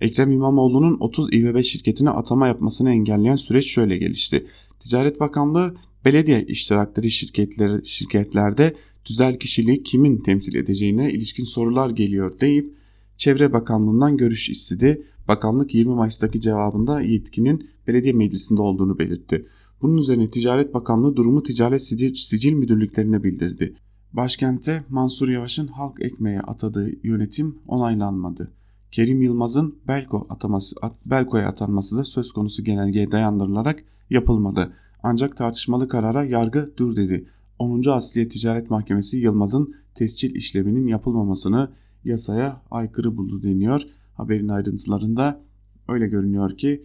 [0.00, 4.46] Ekrem İmamoğlu'nun 30 İBB şirketine atama yapmasını engelleyen süreç şöyle gelişti.
[4.78, 12.74] Ticaret Bakanlığı belediye iştirakleri şirketleri, şirketlerde tüzel kişiliği kimin temsil edeceğine ilişkin sorular geliyor deyip
[13.16, 15.02] Çevre Bakanlığı'ndan görüş istedi.
[15.28, 19.46] Bakanlık 20 Mayıs'taki cevabında yetkinin belediye meclisinde olduğunu belirtti.
[19.82, 23.76] Bunun üzerine Ticaret Bakanlığı durumu ticaret sicil, sicil müdürlüklerine bildirdi.
[24.12, 28.52] Başkente Mansur Yavaş'ın halk ekmeğe atadığı yönetim onaylanmadı.
[28.90, 34.72] Kerim Yılmaz'ın Belko ataması, Belko'ya atanması da söz konusu genelgeye dayandırılarak yapılmadı.
[35.02, 37.26] Ancak tartışmalı karara yargı dur dedi.
[37.58, 37.90] 10.
[37.90, 41.70] Asliye Ticaret Mahkemesi Yılmaz'ın tescil işleminin yapılmamasını
[42.04, 43.82] yasaya aykırı buldu deniyor.
[44.14, 45.40] Haberin ayrıntılarında
[45.88, 46.82] öyle görünüyor ki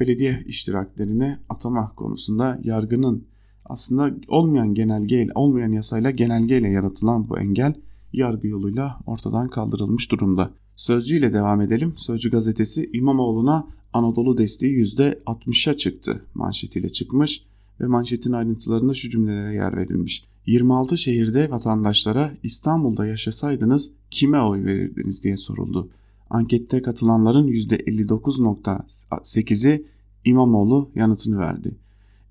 [0.00, 3.24] belediye iştiraklerine atama konusunda yargının
[3.64, 7.74] aslında olmayan genelgeyle, olmayan yasayla genelgeyle yaratılan bu engel
[8.12, 10.50] yargı yoluyla ortadan kaldırılmış durumda.
[10.82, 11.94] Sözcü ile devam edelim.
[11.96, 17.44] Sözcü gazetesi İmamoğlu'na Anadolu desteği %60'a çıktı manşetiyle çıkmış
[17.80, 20.24] ve manşetin ayrıntılarında şu cümlelere yer verilmiş.
[20.46, 25.88] 26 şehirde vatandaşlara İstanbul'da yaşasaydınız kime oy verirdiniz diye soruldu.
[26.30, 29.84] Ankette katılanların %59.8'i
[30.24, 31.74] İmamoğlu yanıtını verdi.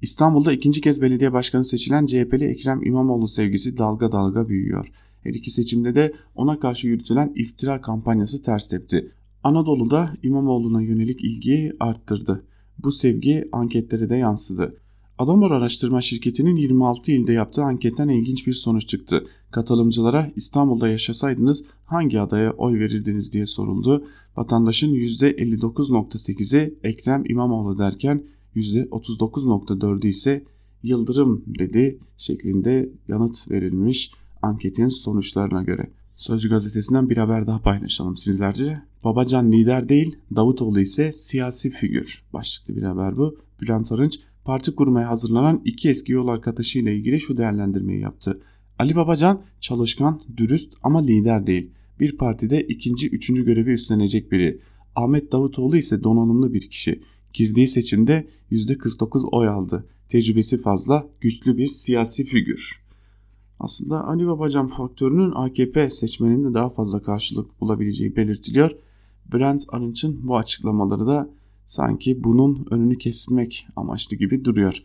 [0.02, 4.92] İstanbul'da ikinci kez belediye başkanı seçilen CHP'li Ekrem İmamoğlu sevgisi dalga dalga büyüyor.
[5.24, 9.12] Her iki seçimde de ona karşı yürütülen iftira kampanyası ters tepti.
[9.44, 12.44] Anadolu'da İmamoğlu'na yönelik ilgiyi arttırdı.
[12.84, 14.76] Bu sevgi anketlere de yansıdı.
[15.18, 19.26] Adamor Araştırma Şirketi'nin 26 ilde yaptığı anketten ilginç bir sonuç çıktı.
[19.52, 24.06] Katılımcılara İstanbul'da yaşasaydınız hangi adaya oy verirdiniz diye soruldu.
[24.38, 28.24] Vatandaşın %59.8'i Ekrem İmamoğlu derken
[28.56, 30.46] %39.4'ü ise
[30.84, 35.92] Yıldırım dedi şeklinde yanıt verilmiş anketin sonuçlarına göre.
[36.16, 38.82] Sözcü gazetesinden bir haber daha paylaşalım sizlerce.
[39.04, 42.24] Babacan lider değil, Davutoğlu ise siyasi figür.
[42.34, 43.38] Başlıklı bir haber bu.
[43.62, 48.40] Bülent Arınç parti kurmaya hazırlanan iki eski yol arkadaşı ile ilgili şu değerlendirmeyi yaptı.
[48.80, 51.72] Ali Babacan çalışkan, dürüst ama lider değil.
[52.00, 54.60] Bir partide ikinci, üçüncü görevi üstlenecek biri.
[54.96, 57.02] Ahmet Davutoğlu ise donanımlı bir kişi.
[57.34, 59.86] Girdiği seçimde %49 oy aldı.
[60.08, 62.82] Tecrübesi fazla, güçlü bir siyasi figür.
[63.62, 68.72] Aslında Ali Babacan faktörünün AKP seçmeninde daha fazla karşılık bulabileceği belirtiliyor.
[69.34, 71.30] Bülent Arınç'ın bu açıklamaları da
[71.66, 74.84] sanki bunun önünü kesmek amaçlı gibi duruyor.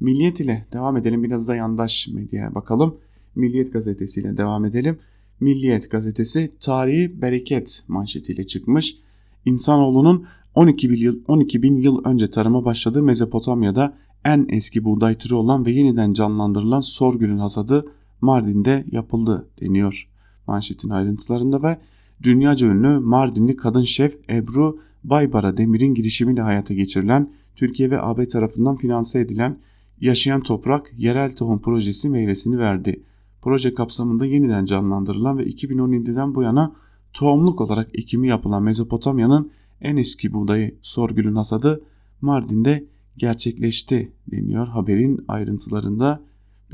[0.00, 2.96] Milliyet ile devam edelim biraz da yandaş medyaya bakalım.
[3.34, 4.98] Milliyet gazetesiyle devam edelim.
[5.40, 8.96] Milliyet gazetesi tarihi bereket manşetiyle çıkmış.
[9.44, 15.34] İnsanoğlunun 12 bin, yıl, 12 bin yıl önce tarıma başladığı Mezopotamya'da en eski buğday türü
[15.34, 17.84] olan ve yeniden canlandırılan sorgülün hasadı
[18.24, 20.08] Mardin'de yapıldı deniyor
[20.46, 21.78] manşetin ayrıntılarında ve
[22.22, 28.76] dünyaca ünlü Mardinli kadın şef Ebru Baybara Demir'in girişimiyle hayata geçirilen Türkiye ve AB tarafından
[28.76, 29.58] finanse edilen
[30.00, 33.02] Yaşayan Toprak Yerel Tohum Projesi meyvesini verdi.
[33.42, 36.72] Proje kapsamında yeniden canlandırılan ve 2017'den bu yana
[37.12, 41.82] tohumluk olarak ekimi yapılan Mezopotamya'nın en eski buğdayı sorgülün hasadı
[42.20, 42.84] Mardin'de
[43.16, 46.20] gerçekleşti deniyor haberin ayrıntılarında.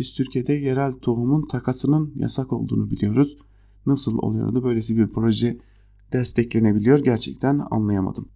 [0.00, 3.36] Biz Türkiye'de yerel tohumun takasının yasak olduğunu biliyoruz.
[3.86, 5.58] Nasıl oluyordu böylesi bir proje
[6.12, 8.28] desteklenebiliyor gerçekten anlayamadım.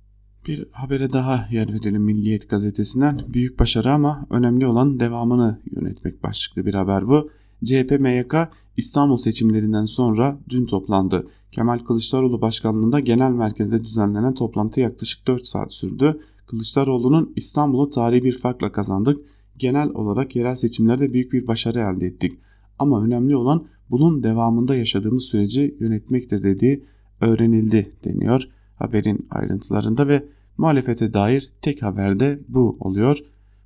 [0.47, 3.21] Bir habere daha yer verelim Milliyet gazetesinden.
[3.29, 7.31] Büyük başarı ama önemli olan devamını yönetmek başlıklı bir haber bu.
[7.65, 8.35] CHP MYK
[8.77, 11.27] İstanbul seçimlerinden sonra dün toplandı.
[11.53, 16.21] Kemal Kılıçdaroğlu başkanlığında genel merkezde düzenlenen toplantı yaklaşık 4 saat sürdü.
[16.47, 19.34] Kılıçdaroğlu'nun İstanbul'u tarihi bir farkla kazandık.
[19.59, 22.39] Genel olarak yerel seçimlerde büyük bir başarı elde ettik.
[22.79, 26.85] Ama önemli olan bunun devamında yaşadığımız süreci yönetmektir dediği
[27.21, 30.25] öğrenildi deniyor haberin ayrıntılarında ve
[30.59, 33.19] muhalefete dair tek haberde bu oluyor.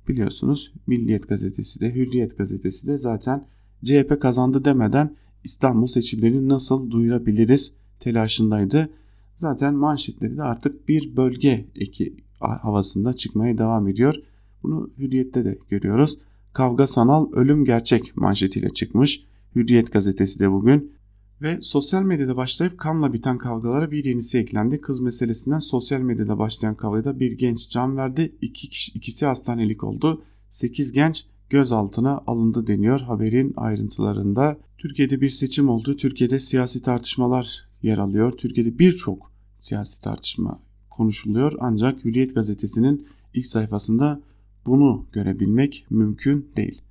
[0.07, 3.45] Biliyorsunuz Milliyet gazetesi de Hürriyet gazetesi de zaten
[3.85, 8.89] CHP kazandı demeden İstanbul seçimlerini nasıl duyurabiliriz telaşındaydı.
[9.35, 14.15] Zaten manşetleri de artık bir bölge eki havasında çıkmaya devam ediyor.
[14.63, 16.17] Bunu Hürriyet'te de görüyoruz.
[16.53, 19.23] Kavga sanal, ölüm gerçek manşetiyle çıkmış.
[19.55, 20.99] Hürriyet gazetesi de bugün
[21.41, 24.81] ve sosyal medyada başlayıp kanla biten kavgalara bir yenisi eklendi.
[24.81, 28.35] Kız meselesinden sosyal medyada başlayan kavgada bir genç can verdi.
[28.41, 30.21] İki kişi, ikisi hastanelik oldu.
[30.49, 34.57] 8 genç gözaltına alındı deniyor haberin ayrıntılarında.
[34.77, 35.95] Türkiye'de bir seçim oldu.
[35.95, 38.31] Türkiye'de siyasi tartışmalar yer alıyor.
[38.31, 41.53] Türkiye'de birçok siyasi tartışma konuşuluyor.
[41.59, 44.21] Ancak Hürriyet gazetesinin ilk sayfasında
[44.69, 46.81] bunu görebilmek mümkün değil.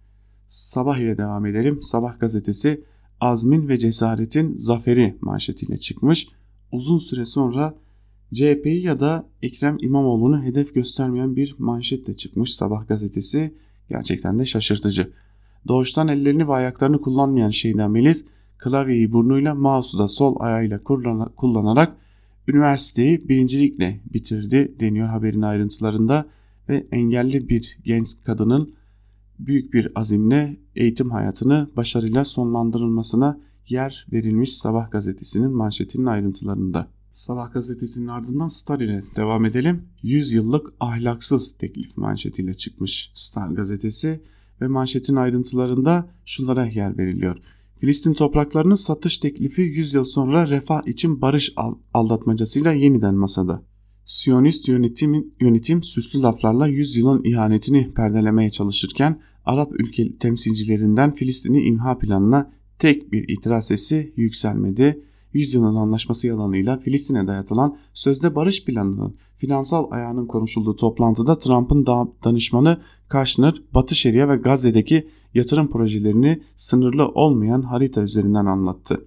[0.46, 1.82] Sabah ile devam edelim.
[1.82, 2.84] Sabah gazetesi
[3.20, 6.28] azmin ve cesaretin zaferi manşetiyle çıkmış.
[6.72, 7.74] Uzun süre sonra
[8.34, 13.54] CHP'yi ya da Ekrem İmamoğlu'nu hedef göstermeyen bir manşetle çıkmış Sabah gazetesi.
[13.88, 15.12] Gerçekten de şaşırtıcı.
[15.68, 18.24] Doğuştan ellerini ve ayaklarını kullanmayan Şeyda Melis
[18.58, 20.82] klavyeyi burnuyla mouse'u da sol ayağıyla
[21.36, 21.96] kullanarak
[22.48, 26.26] üniversiteyi birincilikle bitirdi deniyor haberin ayrıntılarında
[26.68, 28.74] ve engelli bir genç kadının
[29.38, 36.88] büyük bir azimle eğitim hayatını başarıyla sonlandırılmasına yer verilmiş Sabah gazetesinin manşetinin ayrıntılarında.
[37.10, 39.82] Sabah gazetesinin ardından Star ile devam edelim.
[40.02, 44.20] 100 yıllık ahlaksız teklif manşetiyle çıkmış Star gazetesi
[44.60, 47.36] ve manşetin ayrıntılarında şunlara yer veriliyor.
[47.80, 51.54] Filistin topraklarının satış teklifi 100 yıl sonra refah için barış
[51.94, 53.62] aldatmacasıyla yeniden masada.
[54.08, 62.50] Siyonist yönetimin, yönetim süslü laflarla yüzyılın ihanetini perdelemeye çalışırken Arap ülke temsilcilerinden Filistin'i imha planına
[62.78, 65.02] tek bir itiraz sesi yükselmedi.
[65.32, 71.86] Yüzyılın anlaşması yalanıyla Filistin'e dayatılan sözde barış planının finansal ayağının konuşulduğu toplantıda Trump'ın
[72.24, 79.04] danışmanı Kushner, Batı Şeria ve Gazze'deki yatırım projelerini sınırlı olmayan harita üzerinden anlattı.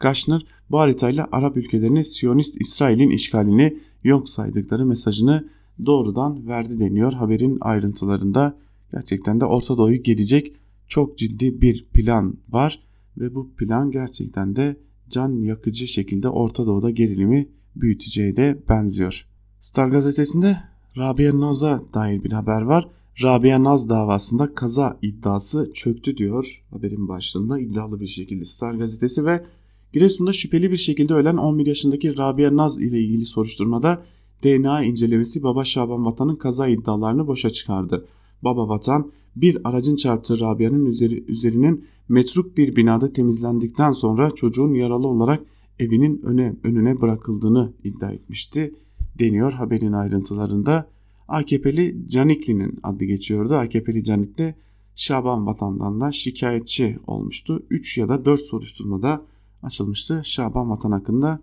[0.00, 5.48] Kushner bu haritayla Arap ülkelerine Siyonist İsrail'in işgalini yok saydıkları mesajını
[5.86, 8.56] doğrudan verdi deniyor haberin ayrıntılarında.
[8.92, 10.52] Gerçekten de Orta Doğu'yu gelecek
[10.88, 12.82] çok ciddi bir plan var
[13.18, 14.76] ve bu plan gerçekten de
[15.10, 19.26] can yakıcı şekilde Orta Doğu'da gerilimi büyüteceğe de benziyor.
[19.60, 20.56] Star gazetesinde
[20.96, 22.88] Rabia Naz'a dair bir haber var.
[23.22, 29.44] Rabia Naz davasında kaza iddiası çöktü diyor haberin başlığında iddialı bir şekilde Star gazetesi ve
[29.92, 34.02] Giresun'da şüpheli bir şekilde ölen 11 yaşındaki Rabia Naz ile ilgili soruşturmada
[34.44, 38.06] DNA incelemesi Baba Şaban Vatan'ın kaza iddialarını boşa çıkardı.
[38.42, 45.06] Baba Vatan bir aracın çarptığı Rabia'nın üzeri, üzerinin metruk bir binada temizlendikten sonra çocuğun yaralı
[45.06, 45.40] olarak
[45.78, 48.74] evinin öne, önüne bırakıldığını iddia etmişti
[49.18, 50.88] deniyor haberin ayrıntılarında.
[51.28, 53.54] AKP'li Canikli'nin adı geçiyordu.
[53.54, 54.54] AKP'li Canikli
[54.94, 57.62] Şaban Vatan'dan da şikayetçi olmuştu.
[57.70, 59.22] 3 ya da 4 soruşturmada
[59.62, 61.40] açılmıştı Şaban Vatan hakkında.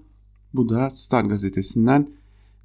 [0.53, 2.09] Bu da Star gazetesinden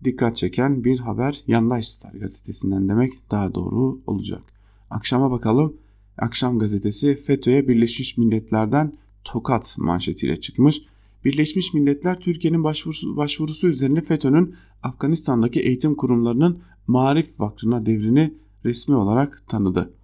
[0.05, 1.43] dikkat çeken bir haber.
[1.47, 4.43] Yandaş Star gazetesinden demek daha doğru olacak.
[4.91, 5.77] Akşama bakalım.
[6.19, 8.93] Akşam gazetesi FETÖ'ye Birleşmiş Milletler'den
[9.25, 10.83] tokat manşetiyle çıkmış.
[11.25, 18.35] Birleşmiş Milletler Türkiye'nin başvurusu, başvurusu üzerine FETÖ'nün Afganistan'daki eğitim kurumlarının Marif Vakfı'na devrini
[18.65, 19.95] resmi olarak tanıdı.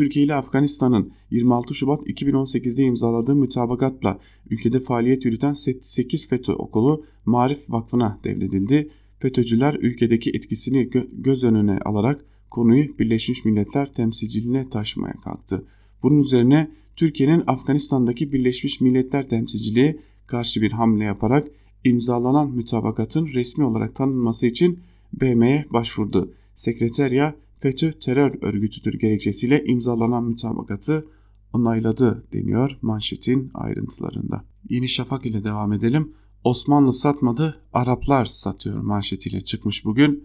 [0.00, 4.18] Türkiye ile Afganistan'ın 26 Şubat 2018'de imzaladığı mütabakatla
[4.50, 8.90] ülkede faaliyet yürüten 8 FETÖ okulu Marif Vakfı'na devredildi.
[9.18, 15.64] FETÖ'cüler ülkedeki etkisini gö göz önüne alarak konuyu Birleşmiş Milletler temsilciliğine taşımaya kalktı.
[16.02, 21.48] Bunun üzerine Türkiye'nin Afganistan'daki Birleşmiş Milletler temsilciliği karşı bir hamle yaparak
[21.84, 24.78] imzalanan mütabakatın resmi olarak tanınması için
[25.12, 26.34] BM'ye başvurdu.
[26.54, 31.06] Sekreterya FETÖ terör örgütüdür gerekçesiyle imzalanan mütabakatı
[31.52, 34.44] onayladı deniyor manşetin ayrıntılarında.
[34.68, 36.12] Yeni Şafak ile devam edelim.
[36.44, 40.24] Osmanlı satmadı, Araplar satıyor manşetiyle çıkmış bugün.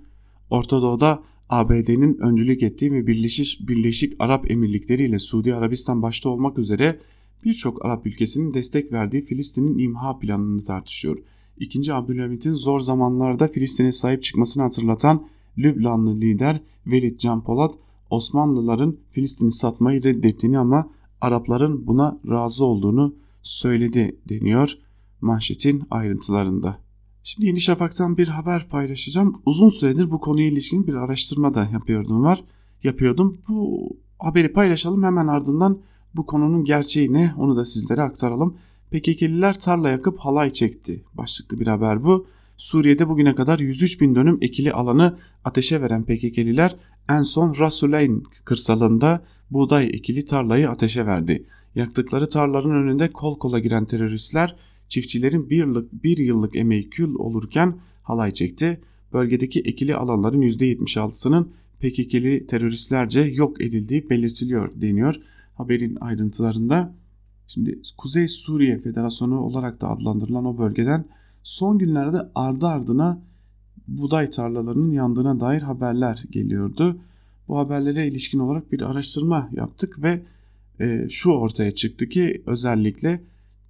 [0.50, 6.58] Orta Doğu'da ABD'nin öncülük ettiği ve Birleşik, Birleşik Arap Emirlikleri ile Suudi Arabistan başta olmak
[6.58, 7.00] üzere
[7.44, 11.18] birçok Arap ülkesinin destek verdiği Filistin'in imha planını tartışıyor.
[11.58, 17.74] İkinci Abdülhamit'in zor zamanlarda Filistin'e sahip çıkmasını hatırlatan Lübnanlı lider Velid Can Polat
[18.10, 20.90] Osmanlıların Filistin'i satmayı reddettiğini ama
[21.22, 24.74] Arapların buna razı olduğunu söyledi deniyor
[25.22, 26.78] manşetin ayrıntılarında.
[27.24, 29.42] Şimdi Yeni Şafak'tan bir haber paylaşacağım.
[29.46, 32.44] Uzun süredir bu konuya ilişkin bir araştırma da yapıyordum var.
[32.84, 33.38] Yapıyordum.
[33.48, 33.90] Bu
[34.20, 35.80] haberi paylaşalım hemen ardından
[36.16, 38.58] bu konunun gerçeği ne onu da sizlere aktaralım.
[38.92, 41.04] PKK'liler tarla yakıp halay çekti.
[41.14, 42.28] Başlıklı bir haber bu.
[42.58, 46.76] Suriye'de bugüne kadar 103 bin dönüm ekili alanı ateşe veren PKK'liler
[47.10, 51.46] en son Rasulayn kırsalında buğday ekili tarlayı ateşe verdi.
[51.76, 54.56] Yaktıkları tarlaların önünde kol kola giren teröristler
[54.88, 58.82] çiftçilerin bir yıllık, bir yıllık emeği kül olurken halay çekti.
[59.14, 61.48] Bölgedeki ekili alanların %76'sının
[61.80, 65.16] PKK'li teröristlerce yok edildiği belirtiliyor deniyor
[65.56, 66.96] haberin ayrıntılarında.
[67.48, 71.06] Şimdi Kuzey Suriye Federasyonu olarak da adlandırılan o bölgeden
[71.46, 73.22] son günlerde ardı ardına
[73.88, 76.98] buğday tarlalarının yandığına dair haberler geliyordu.
[77.48, 80.26] Bu haberlere ilişkin olarak bir araştırma yaptık ve
[80.80, 83.24] e, şu ortaya çıktı ki özellikle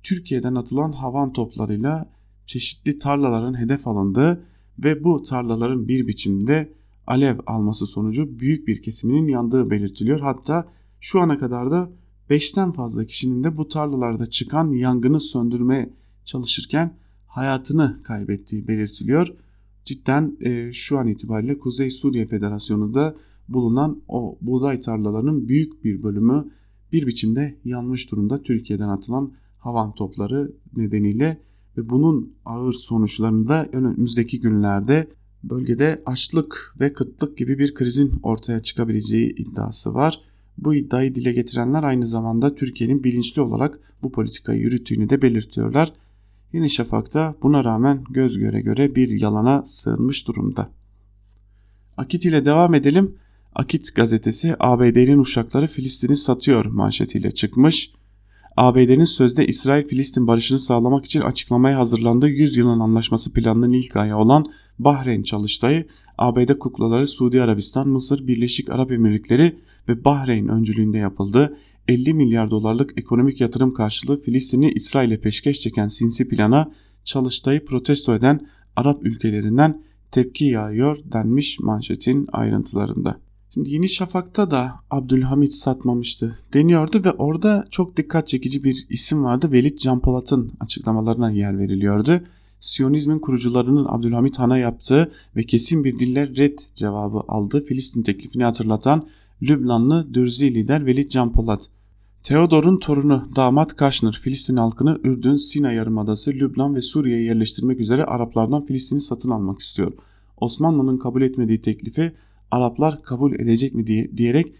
[0.04, 2.10] Türkiye'den atılan havan toplarıyla
[2.46, 4.44] çeşitli tarlaların hedef alındığı
[4.84, 6.74] ve bu tarlaların bir biçimde
[7.08, 10.20] alev alması sonucu büyük bir kesiminin yandığı belirtiliyor.
[10.20, 10.68] Hatta
[11.00, 11.90] şu ana kadar da
[12.30, 15.94] 5'ten fazla kişinin de bu tarlalarda çıkan yangını söndürmeye
[16.26, 17.05] çalışırken
[17.36, 19.28] hayatını kaybettiği belirtiliyor.
[19.86, 23.16] Cidden e, şu an itibariyle Kuzey Suriye Federasyonu'da
[23.50, 26.52] bulunan o buğday tarlalarının büyük bir bölümü
[26.92, 31.42] bir biçimde yanmış durumda Türkiye'den atılan havan topları nedeniyle
[31.78, 35.08] ve bunun ağır sonuçlarını da önümüzdeki günlerde
[35.44, 40.22] bölgede açlık ve kıtlık gibi bir krizin ortaya çıkabileceği iddiası var.
[40.58, 45.94] Bu iddiayı dile getirenler aynı zamanda Türkiye'nin bilinçli olarak bu politikayı yürüttüğünü de belirtiyorlar.
[46.54, 50.70] Yeni Şafak'ta buna rağmen göz göre göre bir yalana sığınmış durumda.
[51.98, 53.16] Akit ile devam edelim.
[53.56, 57.92] Akit gazetesi ABD'nin uçakları Filistin'i satıyor manşetiyle çıkmış.
[58.58, 64.46] ABD'nin sözde İsrail-Filistin barışını sağlamak için açıklamaya hazırlandığı 100 yılın anlaşması planının ilk ayağı olan
[64.80, 69.56] Bahreyn çalıştayı ABD kuklaları Suudi Arabistan, Mısır, Birleşik Arap Emirlikleri
[69.90, 71.58] ve Bahreyn öncülüğünde yapıldı.
[71.88, 76.72] 50 milyar dolarlık ekonomik yatırım karşılığı Filistin'i İsrail'e peşkeş çeken sinsi plana
[77.04, 83.20] çalıştayı protesto eden Arap ülkelerinden tepki yağıyor denmiş manşetin ayrıntılarında.
[83.54, 89.52] Şimdi Yeni Şafak'ta da Abdülhamit satmamıştı deniyordu ve orada çok dikkat çekici bir isim vardı.
[89.52, 92.22] Velid Can Polat'ın açıklamalarına yer veriliyordu.
[92.60, 99.08] Siyonizmin kurucularının Abdülhamit Han'a yaptığı ve kesin bir dille red cevabı aldığı Filistin teklifini hatırlatan
[99.42, 101.32] Lübnanlı Dürzi lider Velid Can
[102.30, 102.50] Polat.
[102.50, 108.66] Theodor'un torunu damat Kaşnır Filistin halkını Ürdün, Sina Yarımadası, Lübnan ve Suriye'ye yerleştirmek üzere Araplardan
[108.66, 109.94] Filistin'i satın almak istiyor.
[110.38, 112.12] Osmanlı'nın kabul etmediği teklifi
[112.52, 114.54] Araplar kabul edecek mi diye diyerek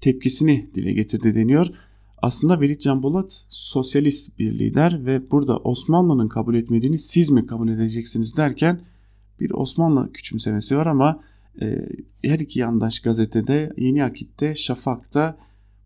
[0.00, 1.66] tepkisini dile getirdi deniyor.
[2.22, 8.36] Aslında Velid Can sosyalist bir lider ve burada Osmanlı'nın kabul etmediğini siz mi kabul edeceksiniz
[8.36, 8.80] derken
[9.40, 11.20] bir Osmanlı küçümsemesi var ama
[11.60, 11.88] e,
[12.24, 15.36] her iki yandaş gazetede Yeni Akit'te Şafak'ta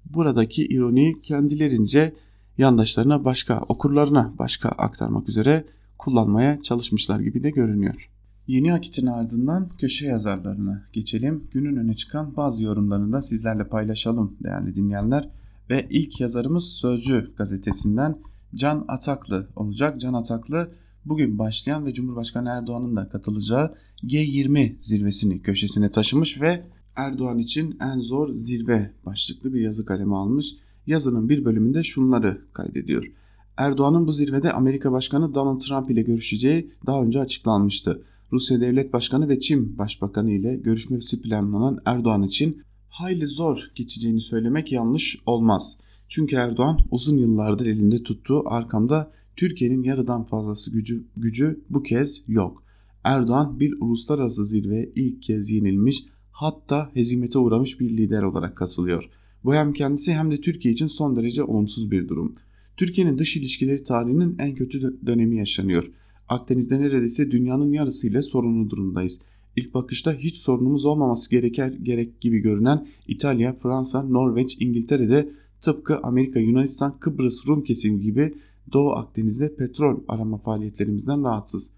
[0.05, 2.14] buradaki ironiyi kendilerince
[2.59, 5.64] yandaşlarına başka okurlarına başka aktarmak üzere
[5.99, 8.11] kullanmaya çalışmışlar gibi de görünüyor.
[8.47, 11.44] Yeni Akit'in ardından köşe yazarlarına geçelim.
[11.50, 15.29] Günün öne çıkan bazı yorumlarını da sizlerle paylaşalım değerli dinleyenler.
[15.71, 18.19] Ve ilk yazarımız Sözcü gazetesinden
[18.55, 20.00] Can Ataklı olacak.
[20.00, 20.71] Can Ataklı
[21.05, 23.75] bugün başlayan ve Cumhurbaşkanı Erdoğan'ın da katılacağı
[24.05, 26.67] G20 zirvesini köşesine taşımış ve
[26.97, 30.55] Erdoğan için en zor zirve başlıklı bir yazı kalemi almış.
[30.87, 33.13] Yazının bir bölümünde şunları kaydediyor.
[33.57, 38.03] Erdoğan'ın bu zirvede Amerika Başkanı Donald Trump ile görüşeceği daha önce açıklanmıştı.
[38.33, 44.73] Rusya Devlet Başkanı ve Çin Başbakanı ile görüşmesi planlanan Erdoğan için hayli zor geçeceğini söylemek
[44.73, 45.81] yanlış olmaz.
[46.09, 52.63] Çünkü Erdoğan uzun yıllardır elinde tuttuğu arkamda Türkiye'nin yarıdan fazlası gücü, gücü bu kez yok.
[53.05, 59.10] Erdoğan bir uluslararası zirveye ilk kez yenilmiş hatta hezimete uğramış bir lider olarak katılıyor.
[59.44, 62.35] Bu hem kendisi hem de Türkiye için son derece olumsuz bir durum.
[62.76, 65.90] Türkiye'nin dış ilişkileri tarihinin en kötü dönemi yaşanıyor.
[66.28, 69.20] Akdeniz'de neredeyse dünyanın yarısıyla sorunlu durumdayız.
[69.56, 75.30] İlk bakışta hiç sorunumuz olmaması gereker gerek gibi görünen İtalya, Fransa, Norveç, İngiltere'de
[75.60, 78.35] tıpkı Amerika, Yunanistan, Kıbrıs, Rum kesimi gibi
[78.72, 81.72] Doğu Akdeniz'de petrol arama faaliyetlerimizden rahatsız.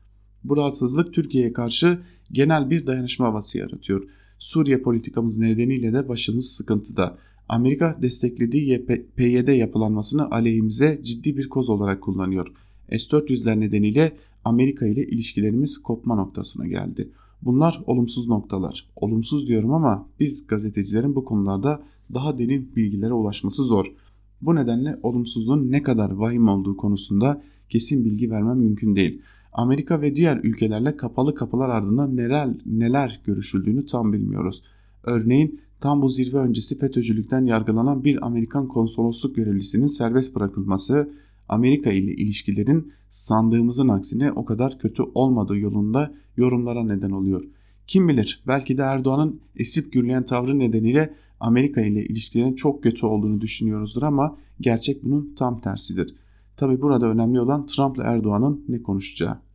[0.44, 1.98] Bu rahatsızlık Türkiye'ye karşı
[2.32, 4.09] genel bir dayanışma havası yaratıyor.
[4.39, 7.18] Suriye politikamız nedeniyle de başımız sıkıntıda.
[7.49, 12.47] Amerika desteklediği PYD yapılanmasını aleyhimize ciddi bir koz olarak kullanıyor.
[12.91, 17.11] S-400'ler nedeniyle Amerika ile ilişkilerimiz kopma noktasına geldi.
[17.43, 18.87] Bunlar olumsuz noktalar.
[18.97, 21.82] Olumsuz diyorum ama biz gazetecilerin bu konularda
[22.14, 23.93] daha derin bilgilere ulaşması zor.
[24.43, 29.22] Bu nedenle olumsuzluğun ne kadar vahim olduğu konusunda kesin bilgi vermem mümkün değil.
[29.57, 34.62] Amerika ve diğer ülkelerle kapalı kapılar ardında neler neler görüşüldüğünü tam bilmiyoruz.
[35.04, 41.11] Örneğin tam bu zirve öncesi FETÖ'cülükten yargılanan bir Amerikan konsolosluk görevlisinin serbest bırakılması
[41.48, 47.44] Amerika ile ilişkilerin sandığımızın aksine o kadar kötü olmadığı yolunda yorumlara neden oluyor.
[47.86, 53.40] Kim bilir belki de Erdoğan'ın esip gürleyen tavrı nedeniyle Amerika ile ilişkilerin çok kötü olduğunu
[53.40, 56.14] düşünüyoruzdur ama gerçek bunun tam tersidir.
[56.57, 59.45] Tabi burada önemli olan Trump ile Erdoğan'ın ne konuşacağı.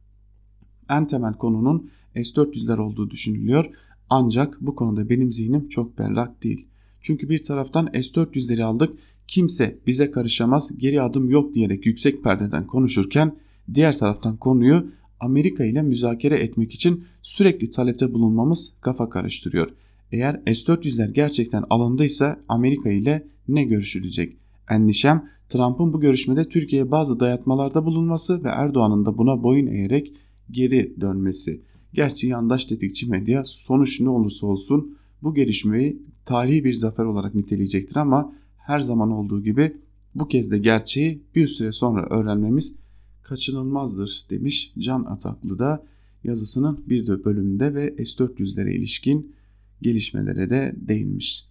[0.92, 3.66] En temel konunun S-400'ler olduğu düşünülüyor
[4.10, 6.68] ancak bu konuda benim zihnim çok berrak değil.
[7.02, 8.94] Çünkü bir taraftan S-400'leri aldık
[9.28, 13.36] kimse bize karışamaz geri adım yok diyerek yüksek perdeden konuşurken
[13.74, 19.70] diğer taraftan konuyu Amerika ile müzakere etmek için sürekli talepte bulunmamız kafa karıştırıyor.
[20.12, 24.38] Eğer S-400'ler gerçekten alındıysa Amerika ile ne görüşülecek?
[24.70, 30.14] Endişem Trump'ın bu görüşmede Türkiye'ye bazı dayatmalarda bulunması ve Erdoğan'ın da buna boyun eğerek
[30.52, 31.62] geri dönmesi.
[31.94, 37.96] Gerçi yandaş tetikçi medya sonuç ne olursa olsun bu gelişmeyi tarihi bir zafer olarak niteleyecektir
[37.96, 39.78] ama her zaman olduğu gibi
[40.16, 42.76] bu kez de gerçeği bir süre sonra öğrenmemiz
[43.24, 45.84] kaçınılmazdır demiş Can Ataklı da
[46.24, 49.36] yazısının bir de bölümünde ve S-400'lere ilişkin
[49.82, 51.48] gelişmelere de değinmiş.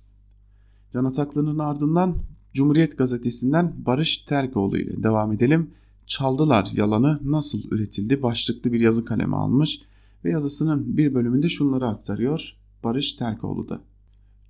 [0.93, 2.19] Can Ataklı'nın ardından
[2.53, 5.71] Cumhuriyet Gazetesi'nden Barış Terkoğlu ile devam edelim.
[6.11, 9.81] Çaldılar yalanı nasıl üretildi başlıklı bir yazı kalemi almış
[10.25, 13.81] ve yazısının bir bölümünde şunları aktarıyor Barış Terkoğlu da.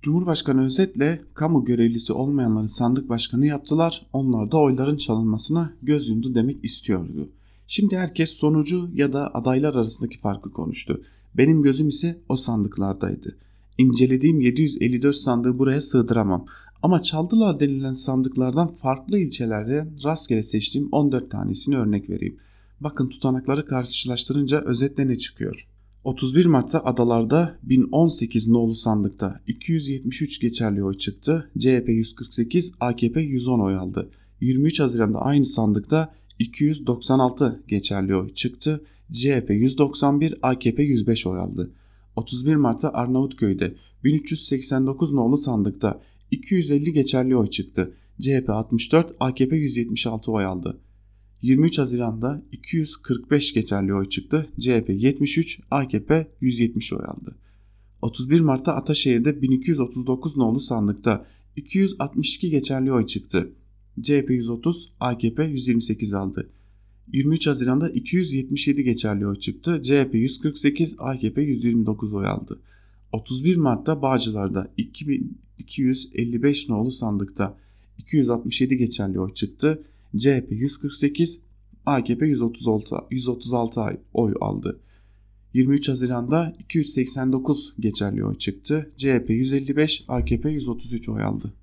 [0.01, 4.05] Cumhurbaşkanı özetle kamu görevlisi olmayanları sandık başkanı yaptılar.
[4.13, 7.29] Onlar da oyların çalınmasına göz yumdu demek istiyordu.
[7.67, 11.01] Şimdi herkes sonucu ya da adaylar arasındaki farkı konuştu.
[11.33, 13.37] Benim gözüm ise o sandıklardaydı.
[13.77, 16.45] İncelediğim 754 sandığı buraya sığdıramam.
[16.83, 22.37] Ama çaldılar denilen sandıklardan farklı ilçelerde rastgele seçtiğim 14 tanesini örnek vereyim.
[22.79, 25.67] Bakın tutanakları karşılaştırınca özetle ne çıkıyor?
[26.03, 31.51] 31 Mart'ta adalarda 1018 nolu sandıkta 273 geçerli oy çıktı.
[31.59, 34.09] CHP 148, AKP 110 oy aldı.
[34.41, 38.83] 23 Haziran'da aynı sandıkta 296 geçerli oy çıktı.
[39.11, 41.71] CHP 191, AKP 105 oy aldı.
[42.15, 46.01] 31 Mart'ta Arnavutköy'de 1389 nolu sandıkta
[46.31, 47.93] 250 geçerli oy çıktı.
[48.21, 50.81] CHP 64, AKP 176 oy aldı.
[51.41, 54.49] 23 Haziran'da 245 geçerli oy çıktı.
[54.59, 57.35] CHP 73, AKP 170 oy aldı.
[58.01, 61.25] 31 Mart'ta Ataşehir'de 1239 nolu sandıkta
[61.55, 63.51] 262 geçerli oy çıktı.
[64.01, 66.49] CHP 130, AKP 128 aldı.
[67.13, 69.81] 23 Haziran'da 277 geçerli oy çıktı.
[69.83, 72.59] CHP 148, AKP 129 oy aldı.
[73.11, 74.73] 31 Mart'ta Bağcılar'da
[75.61, 77.57] 2255 nolu sandıkta
[77.97, 79.83] 267 geçerli oy çıktı.
[80.17, 81.41] CHP 148,
[81.85, 83.81] AKP 136, 136
[84.13, 84.79] oy aldı.
[85.53, 88.91] 23 Haziran'da 289 geçerli oy çıktı.
[88.97, 91.53] CHP 155, AKP 133 oy aldı.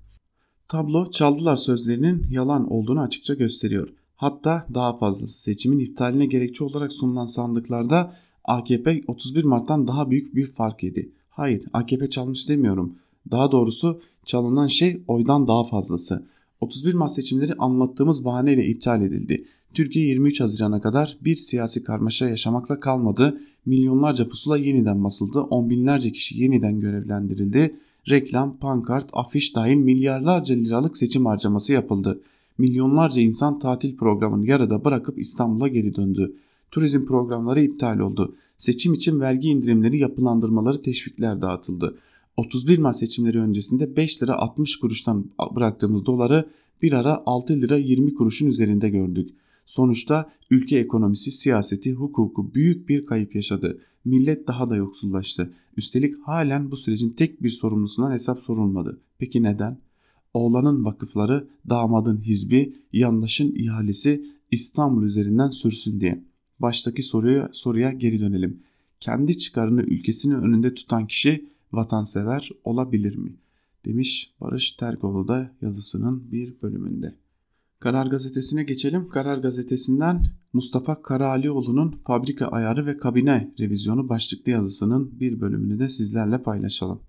[0.67, 3.89] Tablo çaldılar sözlerinin yalan olduğunu açıkça gösteriyor.
[4.15, 10.45] Hatta daha fazlası seçimin iptaline gerekçe olarak sunulan sandıklarda AKP 31 Mart'tan daha büyük bir
[10.45, 11.11] fark yedi.
[11.29, 12.95] Hayır AKP çalmış demiyorum.
[13.31, 16.25] Daha doğrusu çalınan şey oydan daha fazlası.
[16.61, 19.45] 31 Mart seçimleri anlattığımız bahaneyle iptal edildi.
[19.73, 23.39] Türkiye 23 Haziran'a kadar bir siyasi karmaşa yaşamakla kalmadı.
[23.65, 25.39] Milyonlarca pusula yeniden basıldı.
[25.39, 27.75] On binlerce kişi yeniden görevlendirildi.
[28.09, 32.19] Reklam, pankart, afiş dahil milyarlarca liralık seçim harcaması yapıldı.
[32.57, 36.35] Milyonlarca insan tatil programını yarıda bırakıp İstanbul'a geri döndü.
[36.71, 38.35] Turizm programları iptal oldu.
[38.57, 41.97] Seçim için vergi indirimleri yapılandırmaları teşvikler dağıtıldı.
[42.39, 46.49] 31 Mart seçimleri öncesinde 5 lira 60 kuruştan bıraktığımız doları
[46.81, 49.29] bir ara 6 lira 20 kuruşun üzerinde gördük.
[49.65, 53.79] Sonuçta ülke ekonomisi, siyaseti, hukuku büyük bir kayıp yaşadı.
[54.05, 55.53] Millet daha da yoksullaştı.
[55.77, 58.99] Üstelik halen bu sürecin tek bir sorumlusundan hesap sorulmadı.
[59.17, 59.79] Peki neden?
[60.33, 66.23] Oğlanın vakıfları, damadın hizbi, yandaşın ihalesi İstanbul üzerinden sürsün diye.
[66.59, 68.59] Baştaki soruya, soruya geri dönelim.
[68.99, 73.35] Kendi çıkarını ülkesinin önünde tutan kişi vatansever olabilir mi?
[73.85, 77.15] Demiş Barış Terkoğlu da yazısının bir bölümünde.
[77.79, 79.07] Karar Gazetesi'ne geçelim.
[79.07, 86.43] Karar Gazetesi'nden Mustafa Karaalioğlu'nun Fabrika Ayarı ve Kabine Revizyonu başlıklı yazısının bir bölümünü de sizlerle
[86.43, 86.99] paylaşalım.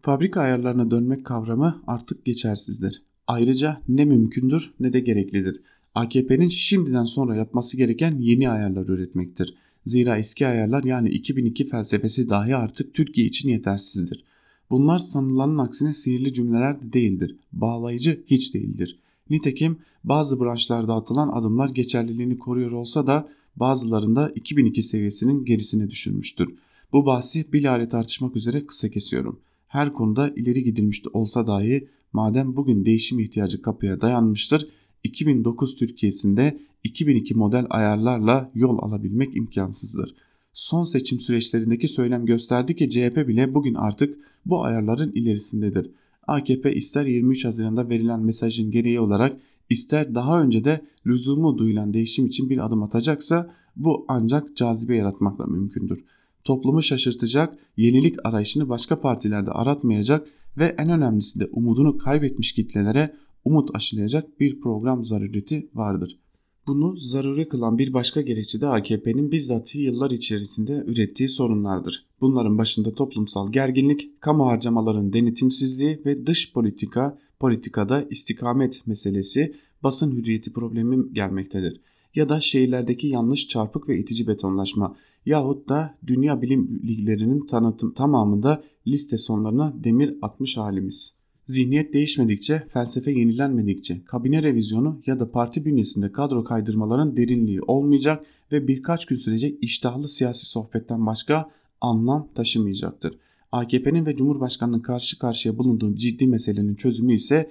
[0.00, 3.02] Fabrika ayarlarına dönmek kavramı artık geçersizdir.
[3.26, 5.60] Ayrıca ne mümkündür ne de gereklidir.
[5.94, 9.54] AKP'nin şimdiden sonra yapması gereken yeni ayarlar üretmektir.
[9.86, 14.24] Zira eski ayarlar yani 2002 felsefesi dahi artık Türkiye için yetersizdir.
[14.70, 17.36] Bunlar sanılanın aksine sihirli cümleler de değildir.
[17.52, 18.98] Bağlayıcı hiç değildir.
[19.30, 26.54] Nitekim bazı branşlarda atılan adımlar geçerliliğini koruyor olsa da bazılarında 2002 seviyesinin gerisine düşürmüştür.
[26.92, 29.40] Bu bahsi bilahare tartışmak üzere kısa kesiyorum.
[29.68, 34.68] Her konuda ileri gidilmiş olsa dahi madem bugün değişim ihtiyacı kapıya dayanmıştır
[35.04, 40.14] 2009 Türkiye'sinde 2002 model ayarlarla yol alabilmek imkansızdır.
[40.52, 45.90] Son seçim süreçlerindeki söylem gösterdi ki CHP bile bugün artık bu ayarların ilerisindedir.
[46.26, 49.36] AKP ister 23 Haziran'da verilen mesajın gereği olarak
[49.70, 55.46] ister daha önce de lüzumu duyulan değişim için bir adım atacaksa bu ancak cazibe yaratmakla
[55.46, 56.04] mümkündür.
[56.44, 60.28] Toplumu şaşırtacak, yenilik arayışını başka partilerde aratmayacak
[60.58, 63.14] ve en önemlisi de umudunu kaybetmiş kitlelere
[63.44, 66.18] umut aşılayacak bir program zarureti vardır.
[66.66, 72.06] Bunu zaruri kılan bir başka gerekçe de AKP'nin bizzat yıllar içerisinde ürettiği sorunlardır.
[72.20, 80.52] Bunların başında toplumsal gerginlik, kamu harcamaların denetimsizliği ve dış politika, politikada istikamet meselesi, basın hürriyeti
[80.52, 81.80] problemi gelmektedir.
[82.14, 88.62] Ya da şehirlerdeki yanlış çarpık ve itici betonlaşma yahut da dünya bilim liglerinin tanıtım tamamında
[88.86, 91.14] liste sonlarına demir atmış halimiz.
[91.46, 98.68] Zihniyet değişmedikçe, felsefe yenilenmedikçe kabine revizyonu ya da parti bünyesinde kadro kaydırmaların derinliği olmayacak ve
[98.68, 103.18] birkaç gün sürecek iştahlı siyasi sohbetten başka anlam taşımayacaktır.
[103.52, 107.50] AKP'nin ve Cumhurbaşkanı'nın karşı karşıya bulunduğu ciddi meselenin çözümü ise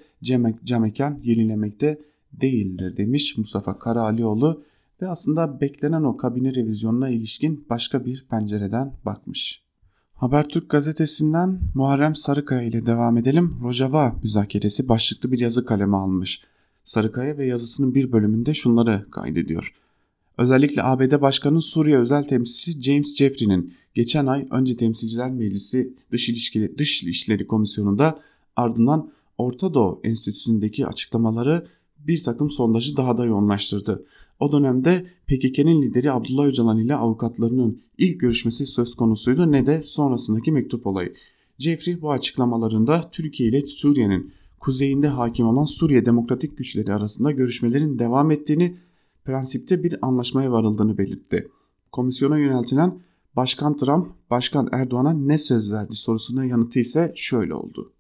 [0.66, 4.64] camekan yenilemekte değildir demiş Mustafa Karaalioğlu
[5.02, 9.63] ve aslında beklenen o kabine revizyonuna ilişkin başka bir pencereden bakmış.
[10.24, 13.58] Habertürk gazetesinden Muharrem Sarıkaya ile devam edelim.
[13.64, 16.42] Rojava müzakeresi başlıklı bir yazı kaleme almış.
[16.84, 19.74] Sarıkaya ve yazısının bir bölümünde şunları kaydediyor.
[20.38, 26.78] Özellikle ABD Başkanı Suriye özel temsilcisi James Jeffrey'nin geçen ay önce Temsilciler Meclisi Dış İlişkileri,
[26.78, 28.20] Dış İşleri Komisyonu'nda
[28.56, 31.68] ardından Orta Doğu Enstitüsü'ndeki açıklamaları
[32.00, 34.06] bir takım sondajı daha da yoğunlaştırdı.
[34.40, 40.52] O dönemde PKK'nın lideri Abdullah Öcalan ile avukatlarının ilk görüşmesi söz konusuydu ne de sonrasındaki
[40.52, 41.14] mektup olayı.
[41.58, 48.32] Jeffrey bu açıklamalarında Türkiye ile Suriye'nin kuzeyinde hakim olan Suriye Demokratik Güçleri arasında görüşmelerin devam
[48.32, 48.78] ettiğini,
[49.26, 51.48] prensipte bir anlaşmaya varıldığını belirtti.
[51.92, 53.00] Komisyona yöneltilen
[53.36, 57.94] Başkan Trump, Başkan Erdoğan'a ne söz verdi sorusuna yanıtı ise şöyle oldu.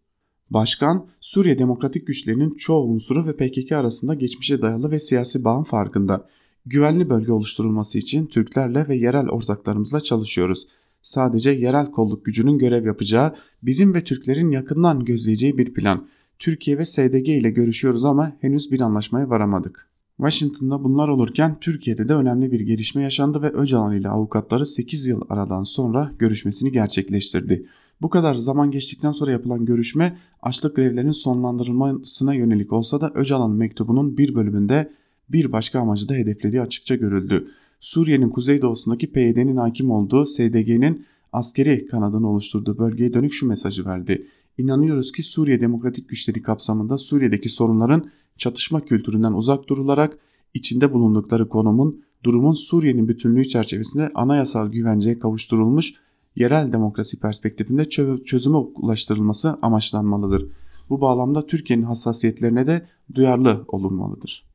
[0.50, 6.28] Başkan, Suriye Demokratik Güçlerinin çoğu unsuru ve PKK arasında geçmişe dayalı ve siyasi bağın farkında.
[6.66, 10.68] Güvenli bölge oluşturulması için Türklerle ve yerel ortaklarımızla çalışıyoruz.
[11.02, 13.34] Sadece yerel kolluk gücünün görev yapacağı,
[13.64, 16.08] bizim ve Türklerin yakından gözleyeceği bir plan.
[16.40, 19.90] Türkiye ve SDG ile görüşüyoruz ama henüz bir anlaşmaya varamadık.
[20.18, 25.22] Washington'da bunlar olurken Türkiye'de de önemli bir gelişme yaşandı ve Öcalan ile avukatları 8 yıl
[25.30, 27.66] aradan sonra görüşmesini gerçekleştirdi.
[28.04, 34.18] Bu kadar zaman geçtikten sonra yapılan görüşme açlık grevlerinin sonlandırılmasına yönelik olsa da Öcalan mektubunun
[34.18, 34.92] bir bölümünde
[35.30, 37.48] bir başka amacı da hedeflediği açıkça görüldü.
[37.80, 44.28] Suriye'nin kuzeydoğusundaki PYD'nin hakim olduğu SDG'nin askeri kanadını oluşturduğu bölgeye dönük şu mesajı verdi.
[44.58, 50.18] İnanıyoruz ki Suriye Demokratik Güçleri kapsamında Suriye'deki sorunların çatışma kültüründen uzak durularak
[50.54, 55.94] içinde bulundukları konumun durumun Suriye'nin bütünlüğü çerçevesinde anayasal güvenceye kavuşturulmuş
[56.36, 57.86] yerel demokrasi perspektifinde
[58.26, 60.48] çözüme ulaştırılması amaçlanmalıdır.
[60.90, 64.46] Bu bağlamda Türkiye'nin hassasiyetlerine de duyarlı olunmalıdır.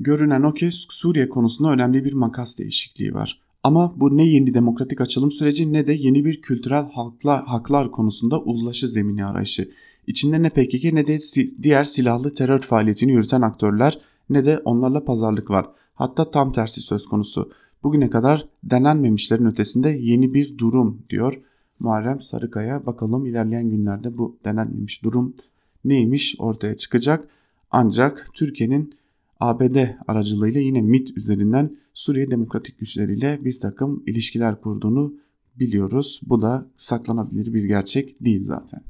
[0.00, 3.40] Görünen o ki Suriye konusunda önemli bir makas değişikliği var.
[3.62, 8.40] Ama bu ne yeni demokratik açılım süreci ne de yeni bir kültürel halklar, haklar konusunda
[8.40, 9.70] uzlaşı zemini arayışı.
[10.06, 11.18] İçinde ne PKK ne de
[11.62, 13.98] diğer silahlı terör faaliyetini yürüten aktörler
[14.30, 15.66] ne de onlarla pazarlık var.
[15.94, 17.52] Hatta tam tersi söz konusu.
[17.82, 21.40] Bugüne kadar denenmemişlerin ötesinde yeni bir durum diyor
[21.78, 22.86] Muharrem Sarıkaya.
[22.86, 25.34] Bakalım ilerleyen günlerde bu denenmemiş durum
[25.84, 27.28] neymiş ortaya çıkacak.
[27.70, 28.94] Ancak Türkiye'nin
[29.40, 29.76] ABD
[30.08, 35.14] aracılığıyla yine MIT üzerinden Suriye Demokratik Güçleriyle bir takım ilişkiler kurduğunu
[35.58, 36.20] biliyoruz.
[36.26, 38.80] Bu da saklanabilir bir gerçek değil zaten.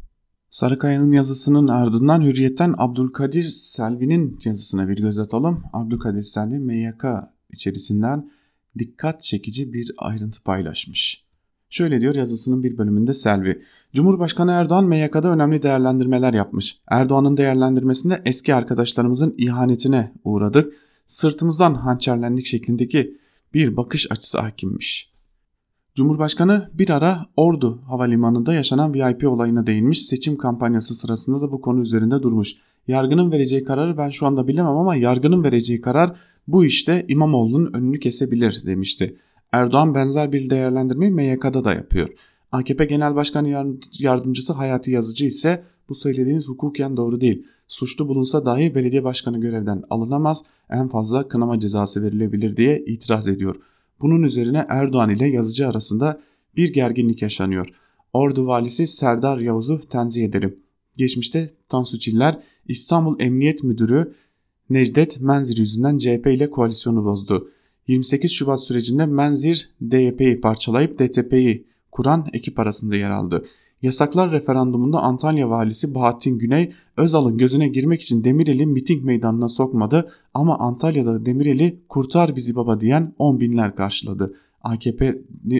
[0.51, 5.63] Sarıkaya'nın yazısının ardından Hürriyet'ten Abdülkadir Selvi'nin yazısına bir göz atalım.
[5.73, 7.05] Abdülkadir Selvi MYK
[7.51, 8.31] içerisinden
[8.79, 11.29] dikkat çekici bir ayrıntı paylaşmış.
[11.71, 13.63] Şöyle diyor yazısının bir bölümünde Selvi.
[13.95, 16.81] Cumhurbaşkanı Erdoğan MYK'da önemli değerlendirmeler yapmış.
[16.89, 20.75] Erdoğan'ın değerlendirmesinde eski arkadaşlarımızın ihanetine uğradık.
[21.07, 23.19] Sırtımızdan hançerlendik şeklindeki
[23.55, 25.13] bir bakış açısı hakimmiş.
[25.95, 30.07] Cumhurbaşkanı bir ara Ordu Havalimanı'nda yaşanan VIP olayına değinmiş.
[30.07, 32.55] Seçim kampanyası sırasında da bu konu üzerinde durmuş.
[32.89, 36.17] Yargının vereceği kararı ben şu anda bilemem ama yargının vereceği karar
[36.49, 39.17] bu işte İmamoğlu'nun önünü kesebilir demişti.
[39.53, 42.11] Erdoğan benzer bir değerlendirmeyi MYK'da da yapıyor.
[42.53, 47.47] AKP Genel Başkanı Yardımcısı Hayati Yazıcı ise bu söylediğiniz hukuken doğru değil.
[47.69, 53.57] Suçlu bulunsa dahi belediye başkanı görevden alınamaz, en fazla kınama cezası verilebilir diye itiraz ediyor.
[54.01, 56.21] Bunun üzerine Erdoğan ile yazıcı arasında
[56.57, 57.69] bir gerginlik yaşanıyor.
[58.13, 60.59] Ordu valisi Serdar Yavuz'u tenzih ederim.
[60.97, 62.39] Geçmişte Tansu Çiller
[62.69, 64.15] İstanbul Emniyet Müdürü
[64.71, 67.51] Necdet Menzir yüzünden CHP ile koalisyonu bozdu.
[67.87, 73.45] 28 Şubat sürecinde Menzir DYP'yi parçalayıp DTP'yi kuran ekip arasında yer aldı.
[73.83, 80.59] Yasaklar referandumunda Antalya valisi Bahattin Güney Özal'ın gözüne girmek için Demirel'i miting meydanına sokmadı ama
[80.59, 84.35] Antalya'da Demirel'i kurtar bizi baba diyen on binler karşıladı.
[84.63, 85.19] AKP,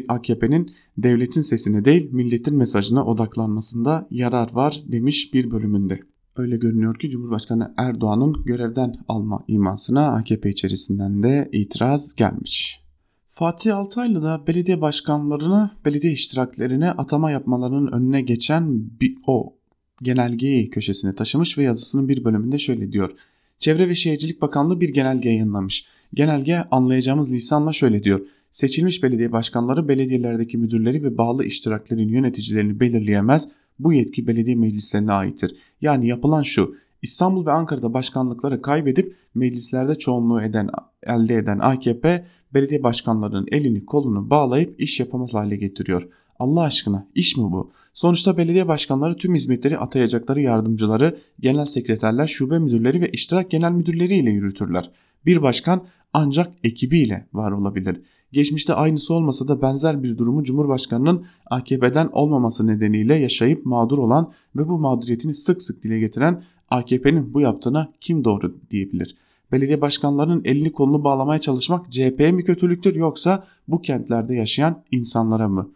[0.09, 6.01] AKP'nin devletin sesine değil milletin mesajına odaklanmasında yarar var demiş bir bölümünde.
[6.39, 12.81] Öyle görünüyor ki Cumhurbaşkanı Erdoğan'ın görevden alma imasına AKP içerisinden de itiraz gelmiş.
[13.29, 19.57] Fatih Altaylı da belediye başkanlarını belediye iştiraklerine atama yapmalarının önüne geçen bir, o
[20.03, 23.11] genelgeyi köşesine taşımış ve yazısının bir bölümünde şöyle diyor.
[23.59, 25.87] Çevre ve Şehircilik Bakanlığı bir genelge yayınlamış.
[26.15, 28.21] Genelge anlayacağımız lisanla şöyle diyor.
[28.51, 33.49] Seçilmiş belediye başkanları belediyelerdeki müdürleri ve bağlı iştiraklerin yöneticilerini belirleyemez.
[33.79, 35.57] Bu yetki belediye meclislerine aittir.
[35.81, 36.75] Yani yapılan şu.
[37.03, 40.69] İstanbul ve Ankara'da başkanlıkları kaybedip meclislerde çoğunluğu eden
[41.03, 46.09] elde eden AKP belediye başkanlarının elini kolunu bağlayıp iş yapamaz hale getiriyor.
[46.39, 47.71] Allah aşkına iş mi bu?
[47.95, 54.15] Sonuçta belediye başkanları tüm hizmetleri atayacakları yardımcıları, genel sekreterler, şube müdürleri ve iştirak genel müdürleri
[54.15, 54.91] ile yürütürler.
[55.27, 58.01] Bir başkan ancak ekibiyle var olabilir.
[58.33, 64.69] Geçmişte aynısı olmasa da benzer bir durumu Cumhurbaşkanı'nın AKP'den olmaması nedeniyle yaşayıp mağdur olan ve
[64.69, 69.17] bu mağduriyetini sık sık dile getiren AKP'nin bu yaptığına kim doğru diyebilir?
[69.53, 75.71] Belediye başkanlarının elini kolunu bağlamaya çalışmak CHP'ye mi kötülüktür yoksa bu kentlerde yaşayan insanlara mı?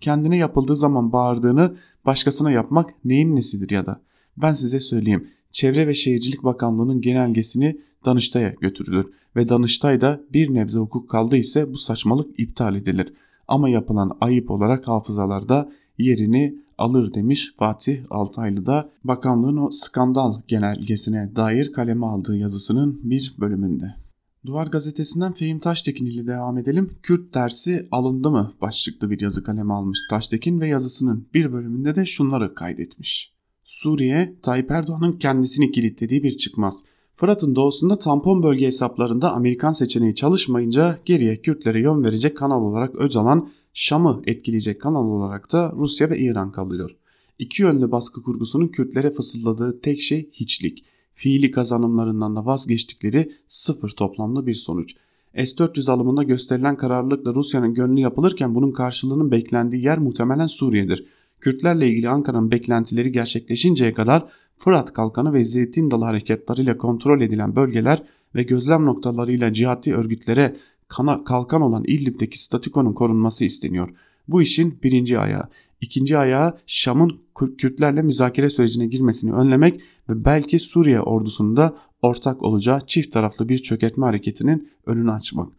[0.00, 1.76] Kendine yapıldığı zaman bağırdığını
[2.06, 4.00] başkasına yapmak neyin nesidir ya da?
[4.36, 5.28] Ben size söyleyeyim.
[5.52, 11.78] Çevre ve Şehircilik Bakanlığı'nın genelgesini Danıştay'a götürülür ve Danıştay'da bir nebze hukuk kaldı ise bu
[11.78, 13.12] saçmalık iptal edilir.
[13.48, 21.36] Ama yapılan ayıp olarak hafızalarda yerini alır demiş Fatih Altaylı da bakanlığın o skandal genelgesine
[21.36, 23.94] dair kaleme aldığı yazısının bir bölümünde.
[24.46, 26.90] Duvar gazetesinden Fehim Taştekin ile devam edelim.
[27.02, 32.06] Kürt dersi alındı mı başlıklı bir yazı kaleme almış Taştekin ve yazısının bir bölümünde de
[32.06, 33.32] şunları kaydetmiş.
[33.64, 36.84] Suriye, Tayyip Erdoğan'ın kendisini kilitlediği bir çıkmaz.
[37.14, 43.48] Fırat'ın doğusunda tampon bölge hesaplarında Amerikan seçeneği çalışmayınca geriye Kürtlere yön verecek kanal olarak Öcalan
[43.74, 46.90] Şam'ı etkileyecek kanal olarak da Rusya ve İran kalıyor.
[47.38, 50.84] İki yönlü baskı kurgusunun Kürtlere fısıldadığı tek şey hiçlik.
[51.14, 54.94] Fiili kazanımlarından da vazgeçtikleri sıfır toplamlı bir sonuç.
[55.34, 61.06] S-400 alımında gösterilen kararlılıkla Rusya'nın gönlü yapılırken bunun karşılığının beklendiği yer muhtemelen Suriye'dir.
[61.42, 64.26] Kürtlerle ilgili Ankara'nın beklentileri gerçekleşinceye kadar
[64.58, 68.02] Fırat Kalkanı ve Zeytin Dalı harekatlarıyla kontrol edilen bölgeler
[68.34, 70.56] ve gözlem noktalarıyla cihati örgütlere
[70.88, 73.88] kana, kalkan olan İdlib'deki statükonun korunması isteniyor.
[74.28, 75.48] Bu işin birinci ayağı.
[75.80, 77.20] İkinci ayağı Şam'ın
[77.58, 84.06] Kürtlerle müzakere sürecine girmesini önlemek ve belki Suriye ordusunda ortak olacağı çift taraflı bir çökertme
[84.06, 85.52] hareketinin önünü açmak.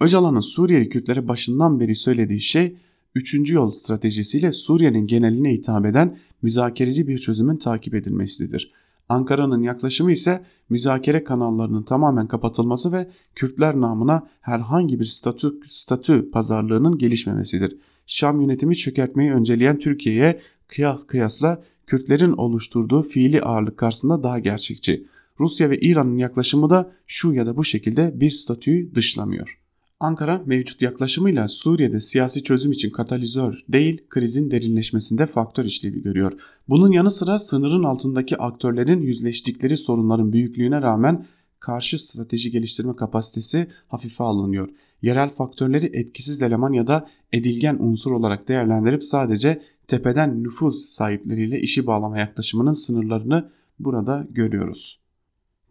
[0.00, 2.76] Öcalan'ın Suriyeli Kürtlere başından beri söylediği şey
[3.16, 8.72] üçüncü yol stratejisiyle Suriye'nin geneline hitap eden müzakereci bir çözümün takip edilmesidir.
[9.08, 16.98] Ankara'nın yaklaşımı ise müzakere kanallarının tamamen kapatılması ve Kürtler namına herhangi bir statü, statü pazarlığının
[16.98, 17.76] gelişmemesidir.
[18.06, 25.06] Şam yönetimi çökertmeyi önceleyen Türkiye'ye kıyas, kıyasla Kürtlerin oluşturduğu fiili ağırlık karşısında daha gerçekçi.
[25.40, 29.65] Rusya ve İran'ın yaklaşımı da şu ya da bu şekilde bir statüyü dışlamıyor.
[30.00, 36.32] Ankara mevcut yaklaşımıyla Suriye'de siyasi çözüm için katalizör değil krizin derinleşmesinde faktör işlevi görüyor.
[36.68, 41.26] Bunun yanı sıra sınırın altındaki aktörlerin yüzleştikleri sorunların büyüklüğüne rağmen
[41.60, 44.68] karşı strateji geliştirme kapasitesi hafife alınıyor.
[45.02, 51.86] Yerel faktörleri etkisiz eleman ya da edilgen unsur olarak değerlendirip sadece tepeden nüfuz sahipleriyle işi
[51.86, 55.05] bağlama yaklaşımının sınırlarını burada görüyoruz.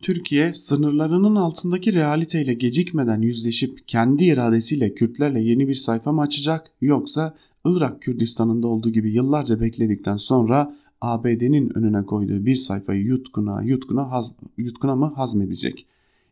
[0.02, 7.36] Türkiye sınırlarının altındaki realiteyle gecikmeden yüzleşip kendi iradesiyle Kürtlerle yeni bir sayfa mı açacak yoksa
[7.66, 14.36] Irak Kürdistan'ında olduğu gibi yıllarca bekledikten sonra ABD'nin önüne koyduğu bir sayfayı yutkuna yutkuna, haz,
[14.58, 15.86] yutkuna mı hazmedecek?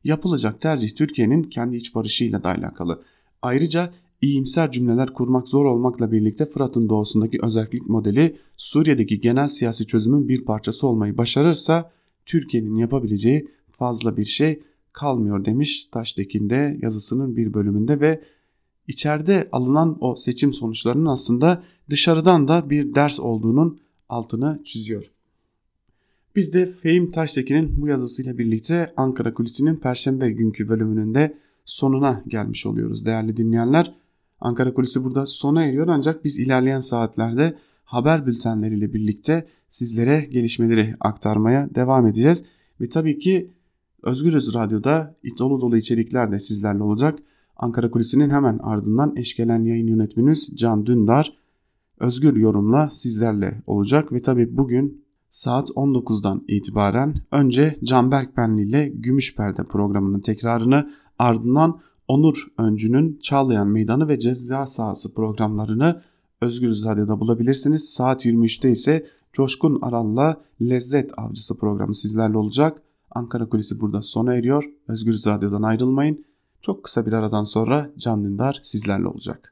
[0.04, 3.02] Yapılacak tercih Türkiye'nin kendi iç barışıyla da alakalı.
[3.42, 10.28] Ayrıca iyimser cümleler kurmak zor olmakla birlikte Fırat'ın doğusundaki özellik modeli Suriye'deki genel siyasi çözümün
[10.28, 11.92] bir parçası olmayı başarırsa
[12.26, 18.22] Türkiye'nin yapabileceği fazla bir şey kalmıyor demiş Taştekin de yazısının bir bölümünde ve
[18.88, 25.12] içeride alınan o seçim sonuçlarının aslında dışarıdan da bir ders olduğunun altını çiziyor.
[26.36, 32.66] Biz de Fehim Taştekin'in bu yazısıyla birlikte Ankara Kulisi'nin Perşembe günkü bölümünün de sonuna gelmiş
[32.66, 33.94] oluyoruz değerli dinleyenler.
[34.40, 41.70] Ankara Kulisi burada sona eriyor ancak biz ilerleyen saatlerde haber bültenleriyle birlikte sizlere gelişmeleri aktarmaya
[41.76, 42.46] devam edeceğiz.
[42.82, 43.52] Ve tabii ki
[44.04, 47.20] Özgürüz Radyo'da dolu dolu içerikler de sizlerle olacak.
[47.58, 51.38] Ankara Kulisi'nin hemen ardından eşkelen yayın yönetmenimiz Can Dündar
[52.00, 54.12] özgür yorumla sizlerle olacak.
[54.12, 61.80] Ve tabii bugün saat 19'dan itibaren önce Canberk Benli ile Gümüş Perde programının tekrarını ardından
[62.08, 66.02] Onur Öncü'nün Çağlayan Meydanı ve Ceza Sahası programlarını
[66.44, 67.90] Özgürüz Radyo'da bulabilirsiniz.
[67.90, 72.82] Saat 23'te ise Coşkun Aral'la Lezzet Avcısı programı sizlerle olacak.
[73.12, 74.64] Ankara Kulisi burada sona eriyor.
[74.88, 76.26] Özgürüz Radyo'dan ayrılmayın.
[76.62, 79.50] Çok kısa bir aradan sonra Can Dündar sizlerle olacak.